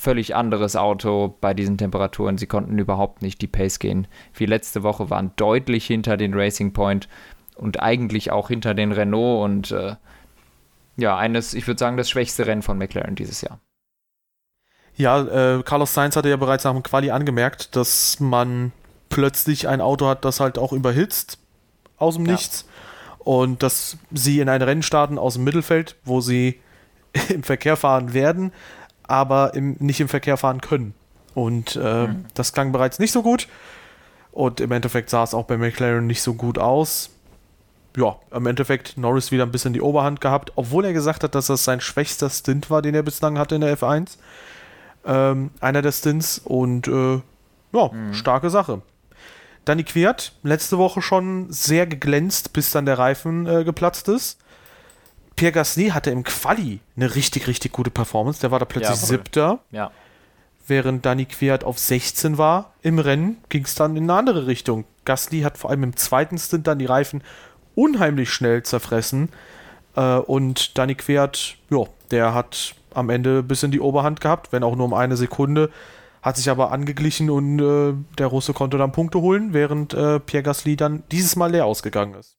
[0.00, 2.38] völlig anderes Auto bei diesen Temperaturen.
[2.38, 4.06] Sie konnten überhaupt nicht die Pace gehen.
[4.32, 7.08] Wie letzte Woche waren deutlich hinter den Racing Point
[7.54, 9.96] und eigentlich auch hinter den Renault und äh,
[10.96, 13.60] ja, eines, ich würde sagen, das schwächste Rennen von McLaren dieses Jahr.
[14.96, 18.72] Ja, äh, Carlos Sainz hatte ja bereits nach dem Quali angemerkt, dass man
[19.10, 21.38] plötzlich ein Auto hat, das halt auch überhitzt
[21.98, 22.32] aus dem ja.
[22.32, 22.66] Nichts
[23.18, 26.58] und dass sie in ein Rennen starten aus dem Mittelfeld, wo sie
[27.28, 28.52] im Verkehr fahren werden,
[29.10, 30.94] aber im, nicht im Verkehr fahren können.
[31.34, 32.24] Und äh, mhm.
[32.34, 33.48] das klang bereits nicht so gut.
[34.32, 37.10] Und im Endeffekt sah es auch bei McLaren nicht so gut aus.
[37.96, 41.48] Ja, im Endeffekt Norris wieder ein bisschen die Oberhand gehabt, obwohl er gesagt hat, dass
[41.48, 44.16] das sein schwächster Stint war, den er bislang hatte in der F1.
[45.04, 47.20] Ähm, einer der Stints und äh,
[47.72, 48.14] ja, mhm.
[48.14, 48.82] starke Sache.
[49.64, 54.38] Danny Quert, letzte Woche schon sehr geglänzt, bis dann der Reifen äh, geplatzt ist.
[55.36, 58.40] Pierre Gasly hatte im Quali eine richtig, richtig gute Performance.
[58.40, 59.58] Der war da plötzlich ja, siebter.
[59.70, 59.90] Ja.
[60.66, 64.84] Während Dani Quert auf 16 war im Rennen, ging es dann in eine andere Richtung.
[65.04, 67.22] Gasly hat vor allem im zweiten Stint dann die Reifen
[67.74, 69.30] unheimlich schnell zerfressen.
[69.96, 74.62] Äh, und Dani Quert, ja, der hat am Ende ein bisschen die Oberhand gehabt, wenn
[74.62, 75.70] auch nur um eine Sekunde.
[76.22, 80.42] Hat sich aber angeglichen und äh, der Russe konnte dann Punkte holen, während äh, Pierre
[80.42, 82.36] Gasly dann dieses Mal leer ausgegangen ist.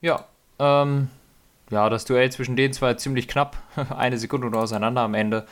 [0.00, 0.24] Ja,
[0.58, 1.08] ähm,
[1.70, 3.56] ja, das Duell zwischen den zwei ziemlich knapp,
[3.96, 5.46] eine Sekunde nur auseinander am Ende.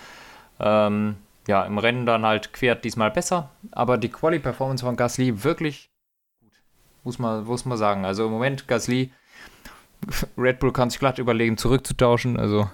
[0.60, 5.90] Ähm, ja, im Rennen dann halt quert diesmal besser, aber die Quali-Performance von Gasly wirklich
[6.40, 6.52] gut,
[7.04, 8.04] muss man, muss man sagen.
[8.04, 9.12] Also im Moment Gasly,
[10.36, 12.68] Red Bull kann sich glatt überlegen, zurückzutauschen, also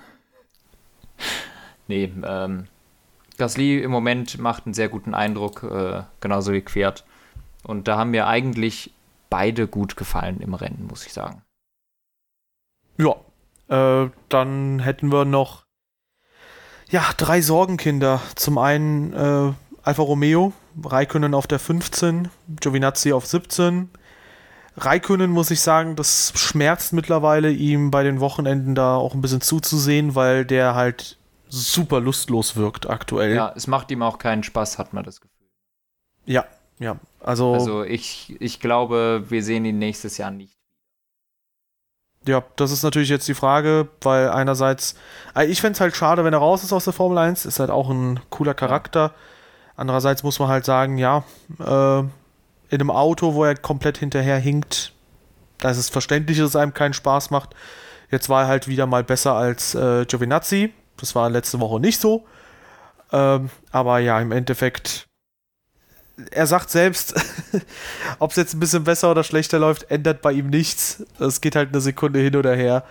[1.87, 2.67] nee, ähm,
[3.39, 7.05] Gasly im Moment macht einen sehr guten Eindruck, äh, genauso wie Quert.
[7.63, 8.93] Und da haben mir eigentlich
[9.31, 11.43] beide gut gefallen im Rennen, muss ich sagen.
[12.99, 13.17] Ja,
[13.68, 15.64] äh, dann hätten wir noch
[16.90, 18.20] ja, drei Sorgenkinder.
[18.37, 22.29] Zum einen äh, Alfa Romeo, Raikönnen auf der 15,
[22.60, 23.90] Giovinazzi auf 17.
[24.77, 29.40] Raikönnen muss ich sagen, das schmerzt mittlerweile, ihm bei den Wochenenden da auch ein bisschen
[29.40, 33.35] zuzusehen, weil der halt super lustlos wirkt aktuell.
[33.35, 35.48] Ja, es macht ihm auch keinen Spaß, hat man das Gefühl.
[36.27, 36.44] Ja,
[36.79, 36.98] ja.
[37.21, 40.58] Also, also ich, ich glaube, wir sehen ihn nächstes Jahr nicht.
[42.27, 44.94] Ja, das ist natürlich jetzt die Frage, weil einerseits,
[45.37, 47.60] äh, ich fände es halt schade, wenn er raus ist aus der Formel 1, ist
[47.60, 49.12] halt auch ein cooler Charakter,
[49.77, 51.25] Andererseits muss man halt sagen, ja,
[51.58, 54.92] äh, in einem Auto, wo er komplett hinterher hinkt,
[55.58, 57.54] da ist es verständlich, dass es einem keinen Spaß macht.
[58.10, 60.72] Jetzt war er halt wieder mal besser als äh, Giovinazzi.
[60.96, 62.25] Das war letzte Woche nicht so.
[63.12, 65.06] Ähm, aber ja, im Endeffekt,
[66.31, 67.15] er sagt selbst,
[68.19, 71.04] ob es jetzt ein bisschen besser oder schlechter läuft, ändert bei ihm nichts.
[71.19, 72.85] Es geht halt eine Sekunde hin oder her.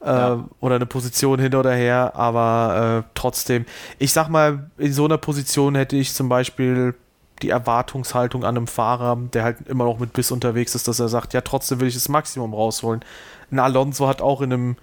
[0.00, 0.44] Äh, ja.
[0.60, 2.12] Oder eine Position hin oder her.
[2.14, 3.64] Aber äh, trotzdem,
[3.98, 6.94] ich sag mal, in so einer Position hätte ich zum Beispiel
[7.42, 11.08] die Erwartungshaltung an einem Fahrer, der halt immer noch mit Biss unterwegs ist, dass er
[11.08, 13.04] sagt, ja, trotzdem will ich das Maximum rausholen.
[13.50, 14.76] Ein Alonso hat auch in einem,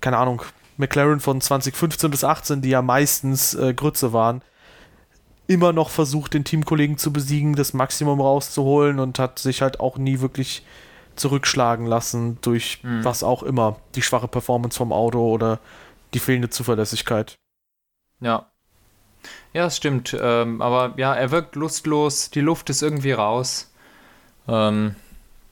[0.00, 0.42] keine Ahnung,
[0.76, 4.42] McLaren von 2015 bis 18, die ja meistens äh, Grütze waren,
[5.48, 9.98] immer noch versucht, den Teamkollegen zu besiegen, das Maximum rauszuholen und hat sich halt auch
[9.98, 10.64] nie wirklich
[11.16, 13.04] zurückschlagen lassen durch mhm.
[13.04, 15.58] was auch immer, die schwache Performance vom Auto oder
[16.14, 17.34] die fehlende Zuverlässigkeit.
[18.20, 18.46] Ja,
[19.52, 20.16] ja, es stimmt.
[20.20, 22.30] Ähm, aber ja, er wirkt lustlos.
[22.30, 23.72] Die Luft ist irgendwie raus.
[24.46, 24.94] Ähm,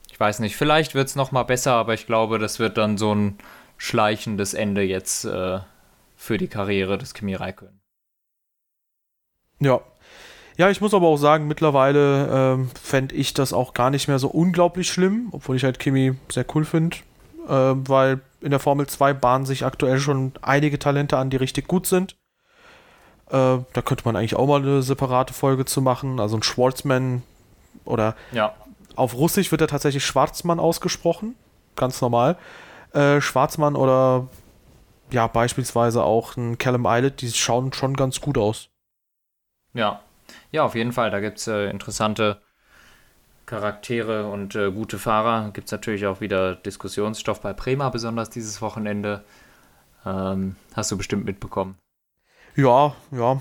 [0.09, 0.55] ich weiß nicht.
[0.55, 3.37] Vielleicht wird es nochmal besser, aber ich glaube, das wird dann so ein
[3.77, 5.59] schleichendes Ende jetzt äh,
[6.15, 7.76] für die Karriere des Kimi Räikkönen.
[9.59, 9.81] Ja.
[10.57, 14.17] Ja, ich muss aber auch sagen, mittlerweile ähm, fände ich das auch gar nicht mehr
[14.17, 16.97] so unglaublich schlimm, obwohl ich halt Kimi sehr cool finde,
[17.47, 21.67] äh, weil in der Formel 2 bahnen sich aktuell schon einige Talente an, die richtig
[21.67, 22.15] gut sind.
[23.29, 26.19] Äh, da könnte man eigentlich auch mal eine separate Folge zu machen.
[26.19, 27.21] Also ein Schwarzman
[27.85, 28.53] oder ja.
[28.95, 31.35] auf Russisch wird er tatsächlich Schwarzmann ausgesprochen.
[31.75, 32.37] Ganz normal.
[32.93, 34.27] Äh, Schwarzmann oder
[35.11, 38.69] ja, beispielsweise auch ein Callum Islet, die schauen schon ganz gut aus.
[39.77, 40.01] Ja,
[40.51, 41.11] ja, auf jeden Fall.
[41.11, 42.41] Da gibt es äh, interessante
[43.45, 45.51] Charaktere und äh, gute Fahrer.
[45.51, 49.23] Gibt es natürlich auch wieder Diskussionsstoff bei Prema, besonders dieses Wochenende.
[50.03, 51.77] Ähm, hast du bestimmt mitbekommen.
[52.55, 53.39] Ja, ja.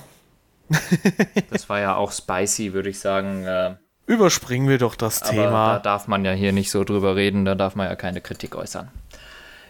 [1.51, 3.45] das war ja auch spicy, würde ich sagen.
[3.45, 3.76] Äh,
[4.07, 5.72] Überspringen wir doch das aber Thema.
[5.74, 8.55] Da darf man ja hier nicht so drüber reden, da darf man ja keine Kritik
[8.55, 8.91] äußern.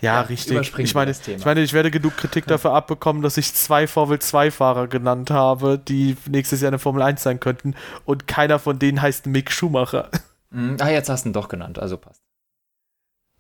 [0.01, 0.79] Ja, ja richtig.
[0.79, 4.89] Ich meine, ich meine, ich werde genug Kritik dafür abbekommen, dass ich zwei Formel 2-Fahrer
[4.89, 7.75] genannt habe, die nächstes Jahr in der Formel 1 sein könnten.
[8.05, 10.11] Und keiner von denen heißt Mick Schumacher.
[10.51, 10.77] Mhm.
[10.81, 12.23] Ah, jetzt hast du ihn doch genannt, also passt.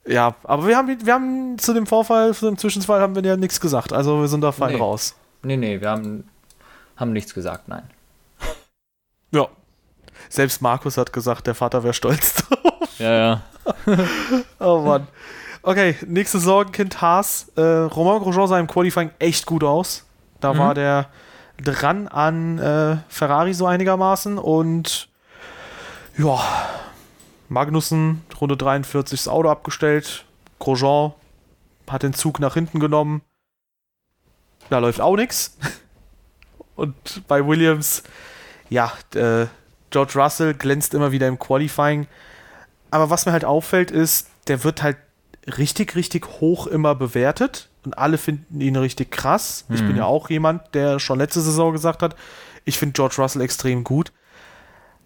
[0.07, 3.37] Ja, aber wir haben, wir haben zu dem Vorfall, zu dem Zwischenfall haben wir ja
[3.37, 3.93] nichts gesagt.
[3.93, 4.79] Also wir sind da fein nee.
[4.79, 5.17] raus.
[5.43, 6.29] Nee, nee, wir haben,
[6.97, 7.91] haben nichts gesagt, nein.
[9.33, 9.49] Ja.
[10.29, 12.99] Selbst Markus hat gesagt, der Vater wäre stolz drauf.
[12.99, 13.43] Ja, ja.
[14.61, 15.09] oh Mann.
[15.67, 17.51] Okay, nächste Sorgenkind Haas.
[17.57, 20.07] Äh, Romain Grosjean sah im Qualifying echt gut aus.
[20.41, 20.59] Da mhm.
[20.59, 21.09] war der
[21.63, 25.09] dran an äh, Ferrari so einigermaßen und
[26.17, 26.39] ja,
[27.49, 30.25] Magnussen, Runde 43, das Auto abgestellt.
[30.59, 31.13] Grosjean
[31.91, 33.23] hat den Zug nach hinten genommen
[34.71, 35.57] da läuft auch nichts.
[36.77, 38.03] Und bei Williams,
[38.69, 39.47] ja, äh,
[39.91, 42.07] George Russell glänzt immer wieder im Qualifying.
[42.91, 44.99] Aber was mir halt auffällt, ist, der wird halt
[45.47, 47.69] richtig, richtig hoch immer bewertet.
[47.85, 49.65] Und alle finden ihn richtig krass.
[49.69, 49.75] Mhm.
[49.75, 49.99] Ich bin mhm.
[49.99, 52.17] ja auch jemand, der schon letzte Saison gesagt hat,
[52.65, 54.13] ich finde George Russell extrem gut.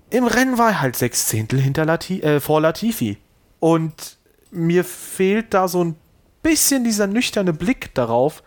[0.08, 3.18] Im Rennen war er halt sechs Zehntel hinter Lati äh, vor Latifi.
[3.60, 4.18] Und
[4.50, 5.96] mir fehlt da so ein
[6.42, 8.42] bisschen dieser nüchterne Blick darauf,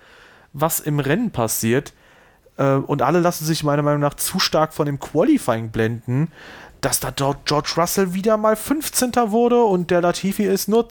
[0.52, 1.94] was im Rennen passiert.
[2.58, 6.32] Äh, und alle lassen sich meiner Meinung nach zu stark von dem Qualifying blenden,
[6.82, 9.12] dass da dort George Russell wieder mal 15.
[9.28, 10.89] wurde und der Latifi ist nur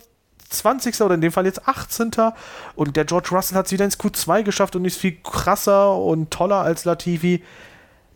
[0.52, 1.00] 20.
[1.00, 2.10] oder in dem Fall jetzt 18.
[2.74, 6.30] Und der George Russell hat es wieder ins Q2 geschafft und ist viel krasser und
[6.30, 7.42] toller als Latifi.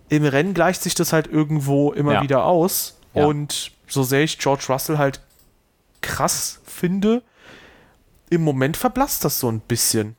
[0.09, 2.22] Im Rennen gleicht sich das halt irgendwo immer ja.
[2.22, 2.99] wieder aus.
[3.14, 3.26] Ja.
[3.26, 5.20] Und so sehr ich George Russell halt
[6.01, 7.22] krass finde,
[8.30, 10.16] im Moment verblasst das so ein bisschen.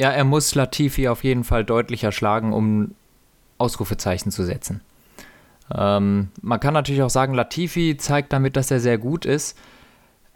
[0.00, 2.94] Ja, er muss Latifi auf jeden Fall deutlicher schlagen, um
[3.58, 4.80] Ausrufezeichen zu setzen.
[5.74, 9.56] Ähm, man kann natürlich auch sagen, Latifi zeigt damit, dass er sehr gut ist.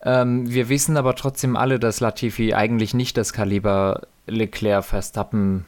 [0.06, 5.64] Ähm, wir wissen aber trotzdem alle, dass Latifi eigentlich nicht das Kaliber Leclerc, Verstappen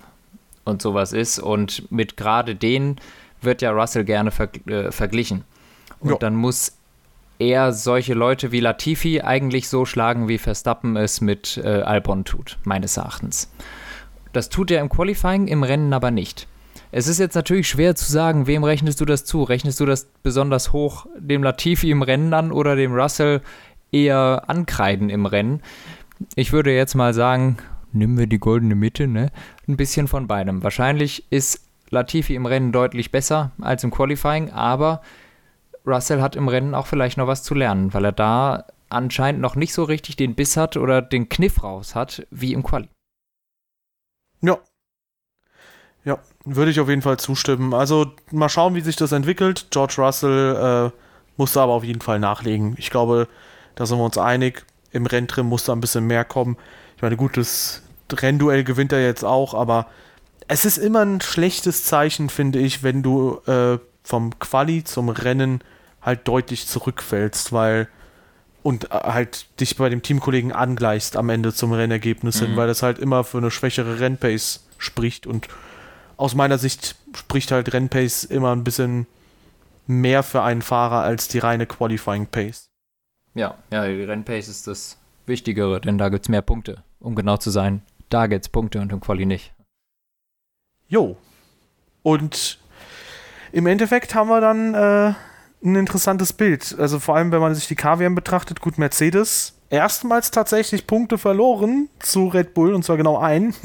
[0.64, 1.40] und sowas ist.
[1.40, 3.00] Und mit gerade denen
[3.42, 5.42] wird ja Russell gerne ver äh, verglichen.
[5.98, 6.18] Und jo.
[6.18, 6.78] dann muss
[7.40, 12.58] er solche Leute wie Latifi eigentlich so schlagen, wie Verstappen es mit äh, Albon tut,
[12.62, 13.50] meines Erachtens.
[14.32, 16.46] Das tut er im Qualifying, im Rennen aber nicht.
[16.90, 19.42] Es ist jetzt natürlich schwer zu sagen, wem rechnest du das zu?
[19.42, 23.42] Rechnest du das besonders hoch dem Latifi im Rennen an oder dem Russell
[23.92, 25.62] eher ankreiden im Rennen?
[26.34, 27.58] Ich würde jetzt mal sagen,
[27.92, 29.30] nehmen wir die goldene Mitte, ne?
[29.66, 30.62] Ein bisschen von beidem.
[30.62, 35.02] Wahrscheinlich ist Latifi im Rennen deutlich besser als im Qualifying, aber
[35.86, 39.54] Russell hat im Rennen auch vielleicht noch was zu lernen, weil er da anscheinend noch
[39.54, 42.88] nicht so richtig den Biss hat oder den Kniff raus hat wie im Quali.
[44.40, 44.58] Ja.
[46.04, 47.74] Ja, würde ich auf jeden Fall zustimmen.
[47.74, 49.66] Also mal schauen, wie sich das entwickelt.
[49.70, 50.98] George Russell äh,
[51.36, 52.76] musste aber auf jeden Fall nachlegen.
[52.78, 53.28] Ich glaube,
[53.78, 54.66] da sind wir uns einig.
[54.90, 56.56] Im Renntrim muss da ein bisschen mehr kommen.
[56.96, 59.86] Ich meine, gut, das Rennduell gewinnt er jetzt auch, aber
[60.48, 65.60] es ist immer ein schlechtes Zeichen, finde ich, wenn du äh, vom Quali zum Rennen
[66.02, 67.86] halt deutlich zurückfällst, weil
[68.64, 72.46] und äh, halt dich bei dem Teamkollegen angleichst am Ende zum Rennergebnis mhm.
[72.46, 75.46] hin, weil das halt immer für eine schwächere Rennpace spricht und
[76.16, 79.06] aus meiner Sicht spricht halt Rennpace immer ein bisschen
[79.86, 82.67] mehr für einen Fahrer als die reine Qualifying Pace.
[83.34, 86.82] Ja, ja, die Rennpace ist das Wichtigere, denn da gibt es mehr Punkte.
[87.00, 89.54] Um genau zu sein, da gibt es Punkte und im Quali nicht.
[90.88, 91.16] Jo.
[92.02, 92.58] Und
[93.52, 95.14] im Endeffekt haben wir dann äh,
[95.64, 96.76] ein interessantes Bild.
[96.78, 101.88] Also vor allem, wenn man sich die KWM betrachtet, gut, Mercedes erstmals tatsächlich Punkte verloren
[101.98, 103.54] zu Red Bull und zwar genau ein.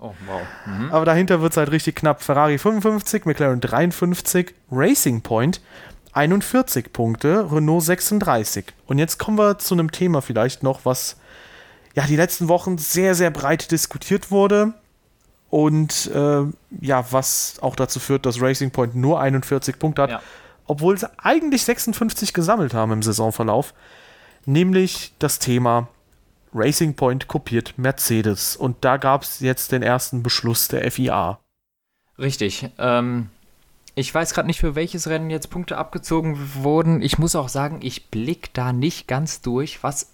[0.00, 0.42] Oh, wow.
[0.66, 0.90] Mhm.
[0.92, 2.22] Aber dahinter wird es halt richtig knapp.
[2.22, 5.62] Ferrari 55, McLaren 53, Racing Point
[6.14, 8.66] 41 Punkte, Renault 36.
[8.86, 11.16] Und jetzt kommen wir zu einem Thema vielleicht noch, was
[11.94, 14.74] ja die letzten Wochen sehr, sehr breit diskutiert wurde.
[15.50, 16.42] Und äh,
[16.80, 20.10] ja, was auch dazu führt, dass Racing Point nur 41 Punkte hat.
[20.10, 20.20] Ja
[20.66, 23.74] obwohl sie eigentlich 56 gesammelt haben im Saisonverlauf,
[24.46, 25.88] nämlich das Thema
[26.54, 28.56] Racing Point kopiert Mercedes.
[28.56, 31.40] Und da gab es jetzt den ersten Beschluss der FIA.
[32.18, 32.68] Richtig.
[32.78, 33.30] Ähm,
[33.94, 37.00] ich weiß gerade nicht, für welches Rennen jetzt Punkte abgezogen wurden.
[37.00, 40.12] Ich muss auch sagen, ich blicke da nicht ganz durch, was,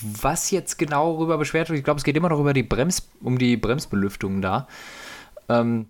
[0.00, 1.78] was jetzt genau darüber beschwert wird.
[1.78, 4.68] Ich glaube, es geht immer noch über die Brems, um die Bremsbelüftung da.
[5.48, 5.86] Ähm,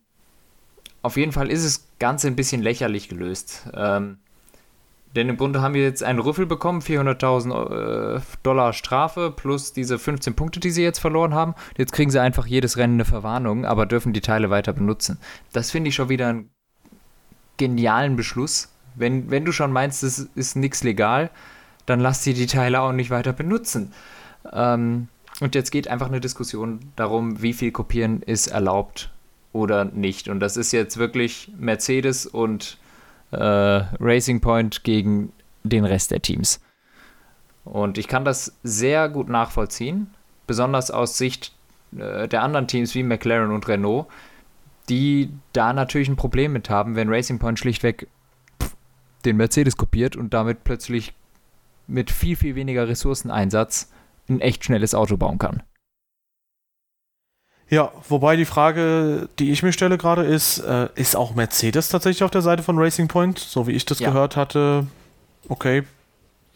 [1.02, 3.68] auf jeden Fall ist es Ganze ein bisschen lächerlich gelöst.
[3.74, 4.18] Ähm,
[5.14, 9.98] denn im Grunde haben wir jetzt einen Rüffel bekommen, 400.000 äh, Dollar Strafe plus diese
[9.98, 11.54] 15 Punkte, die sie jetzt verloren haben.
[11.76, 15.18] Jetzt kriegen sie einfach jedes Rennen eine Verwarnung, aber dürfen die Teile weiter benutzen.
[15.52, 16.50] Das finde ich schon wieder einen
[17.58, 18.68] genialen Beschluss.
[18.94, 21.30] Wenn, wenn du schon meinst, es ist nichts legal,
[21.86, 23.92] dann lass sie die Teile auch nicht weiter benutzen.
[24.52, 25.08] Ähm,
[25.40, 29.10] und jetzt geht einfach eine Diskussion darum, wie viel Kopieren ist erlaubt
[29.52, 30.28] oder nicht.
[30.28, 32.78] Und das ist jetzt wirklich Mercedes und
[33.30, 35.32] äh, Racing Point gegen
[35.62, 36.60] den Rest der Teams.
[37.64, 40.08] Und ich kann das sehr gut nachvollziehen,
[40.46, 41.52] besonders aus Sicht
[41.96, 44.06] äh, der anderen Teams wie McLaren und Renault,
[44.88, 48.08] die da natürlich ein Problem mit haben, wenn Racing Point schlichtweg
[49.24, 51.12] den Mercedes kopiert und damit plötzlich
[51.86, 53.90] mit viel, viel weniger Ressourceneinsatz
[54.28, 55.62] ein echt schnelles Auto bauen kann.
[57.70, 62.22] Ja, wobei die Frage, die ich mir stelle gerade ist, äh, ist auch Mercedes tatsächlich
[62.22, 63.38] auf der Seite von Racing Point?
[63.38, 64.08] So wie ich das ja.
[64.08, 64.86] gehört hatte,
[65.48, 65.82] okay,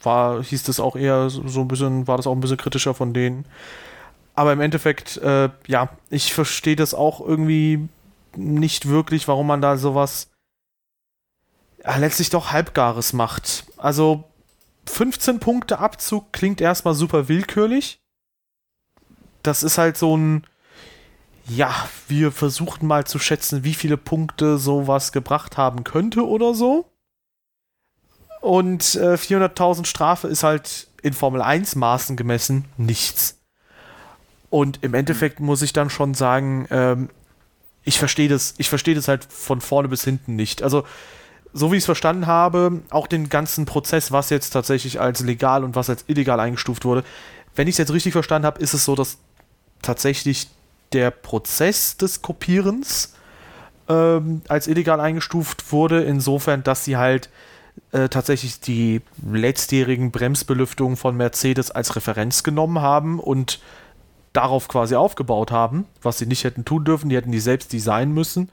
[0.03, 3.13] war, hieß das auch eher so ein bisschen, war das auch ein bisschen kritischer von
[3.13, 3.45] denen.
[4.35, 7.89] Aber im Endeffekt, äh, ja, ich verstehe das auch irgendwie
[8.37, 10.31] nicht wirklich, warum man da sowas
[11.85, 13.65] ja, letztlich doch halbgares macht.
[13.77, 14.25] Also
[14.89, 18.01] 15 Punkte Abzug klingt erstmal super willkürlich.
[19.43, 20.47] Das ist halt so ein
[21.47, 21.75] ja,
[22.09, 26.87] wir versuchen mal zu schätzen, wie viele Punkte sowas gebracht haben könnte oder so.
[28.41, 33.39] Und äh, 400.000 Strafe ist halt in Formel 1 Maßen gemessen nichts.
[34.51, 37.09] Und im Endeffekt muss ich dann schon sagen, ähm,
[37.85, 40.63] ich verstehe das, ich verstehe das halt von vorne bis hinten nicht.
[40.63, 40.85] Also,
[41.53, 45.65] so wie ich es verstanden habe, auch den ganzen Prozess, was jetzt tatsächlich als legal
[45.65, 47.05] und was als illegal eingestuft wurde,
[47.55, 49.19] wenn ich es jetzt richtig verstanden habe, ist es so, dass
[49.83, 50.49] tatsächlich
[50.93, 53.15] der Prozess des Kopierens
[53.89, 57.29] ähm, als illegal eingestuft wurde, insofern, dass sie halt
[57.91, 63.61] äh, tatsächlich die letztjährigen Bremsbelüftungen von Mercedes als Referenz genommen haben und
[64.33, 68.15] darauf quasi aufgebaut haben, was sie nicht hätten tun dürfen, die hätten die selbst designen
[68.15, 68.51] müssen.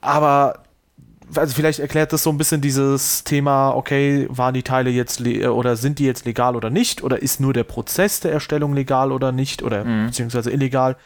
[0.00, 0.64] Aber
[1.36, 5.76] also vielleicht erklärt das so ein bisschen dieses Thema, okay, waren die Teile jetzt oder
[5.76, 7.02] sind die jetzt legal oder nicht?
[7.02, 9.62] Oder ist nur der Prozess der Erstellung legal oder nicht?
[9.62, 10.06] Oder mhm.
[10.06, 10.96] beziehungsweise illegal?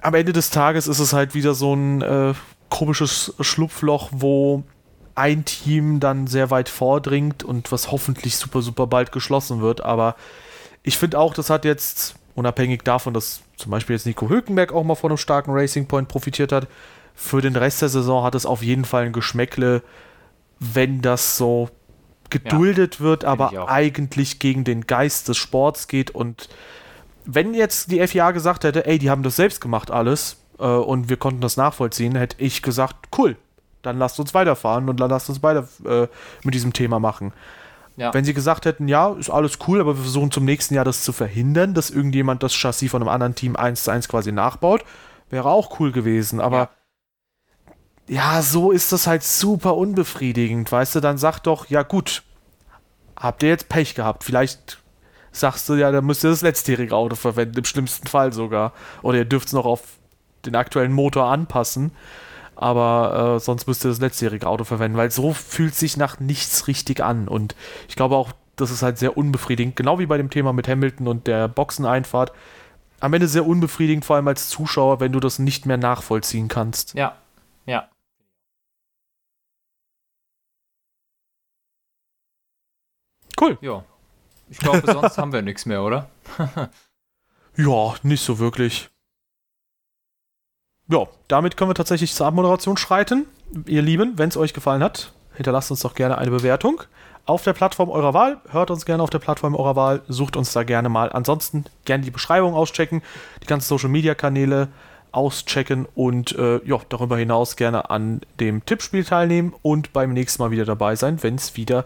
[0.00, 2.34] Am Ende des Tages ist es halt wieder so ein äh,
[2.70, 4.64] komisches Schlupfloch, wo
[5.14, 9.84] ein Team dann sehr weit vordringt und was hoffentlich super, super bald geschlossen wird.
[9.84, 10.14] Aber
[10.82, 14.84] ich finde auch, das hat jetzt, unabhängig davon, dass zum Beispiel jetzt Nico Hülkenberg auch
[14.84, 16.68] mal von einem starken Racing Point profitiert hat,
[17.14, 19.82] für den Rest der Saison hat es auf jeden Fall ein Geschmäckle,
[20.60, 21.68] wenn das so
[22.30, 26.12] geduldet ja, wird, aber eigentlich gegen den Geist des Sports geht.
[26.12, 26.48] Und
[27.24, 31.08] wenn jetzt die FIA gesagt hätte, ey, die haben das selbst gemacht alles äh, und
[31.08, 33.36] wir konnten das nachvollziehen, hätte ich gesagt, cool,
[33.82, 36.06] dann lasst uns weiterfahren und dann lasst uns weiter äh,
[36.44, 37.32] mit diesem Thema machen.
[37.98, 38.14] Ja.
[38.14, 41.02] Wenn sie gesagt hätten, ja, ist alles cool, aber wir versuchen zum nächsten Jahr das
[41.02, 44.84] zu verhindern, dass irgendjemand das Chassis von einem anderen Team eins zu eins quasi nachbaut,
[45.30, 46.70] wäre auch cool gewesen, aber
[48.06, 48.36] ja.
[48.36, 52.22] ja, so ist das halt super unbefriedigend, weißt du, dann sag doch, ja gut,
[53.16, 54.78] habt ihr jetzt Pech gehabt, vielleicht
[55.32, 59.18] sagst du ja, dann müsst ihr das letztjährige Auto verwenden, im schlimmsten Fall sogar, oder
[59.18, 59.82] ihr dürft es noch auf
[60.46, 61.90] den aktuellen Motor anpassen,
[62.58, 66.66] aber äh, sonst müsst ihr das letztjährige Auto verwenden, weil so fühlt sich nach nichts
[66.66, 67.54] richtig an und
[67.88, 71.06] ich glaube auch, das ist halt sehr unbefriedigend, genau wie bei dem Thema mit Hamilton
[71.06, 72.32] und der Boxeneinfahrt.
[73.00, 76.94] Am Ende sehr unbefriedigend, vor allem als Zuschauer, wenn du das nicht mehr nachvollziehen kannst.
[76.94, 77.16] Ja,
[77.66, 77.88] ja.
[83.40, 83.56] Cool.
[83.60, 83.84] Ja.
[84.48, 86.08] Ich glaube, sonst haben wir nichts mehr, oder?
[87.56, 88.90] ja, nicht so wirklich.
[90.90, 93.26] Ja, damit können wir tatsächlich zur Abmoderation schreiten.
[93.66, 96.82] Ihr Lieben, wenn es euch gefallen hat, hinterlasst uns doch gerne eine Bewertung
[97.26, 98.40] auf der Plattform eurer Wahl.
[98.50, 100.00] Hört uns gerne auf der Plattform eurer Wahl.
[100.08, 101.12] Sucht uns da gerne mal.
[101.12, 103.02] Ansonsten gerne die Beschreibung auschecken,
[103.42, 104.68] die ganzen Social Media Kanäle
[105.12, 110.50] auschecken und äh, ja, darüber hinaus gerne an dem Tippspiel teilnehmen und beim nächsten Mal
[110.50, 111.84] wieder dabei sein, wenn es wieder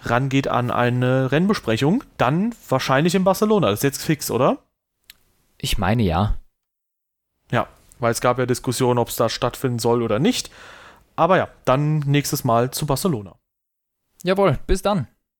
[0.00, 2.02] rangeht an eine Rennbesprechung.
[2.16, 3.70] Dann wahrscheinlich in Barcelona.
[3.70, 4.58] Das ist jetzt fix, oder?
[5.58, 6.10] Ich meine ja.
[6.12, 6.43] Ja,
[7.98, 10.50] weil es gab ja Diskussionen, ob es da stattfinden soll oder nicht.
[11.16, 13.36] Aber ja, dann nächstes Mal zu Barcelona.
[14.22, 15.06] Jawohl, bis dann.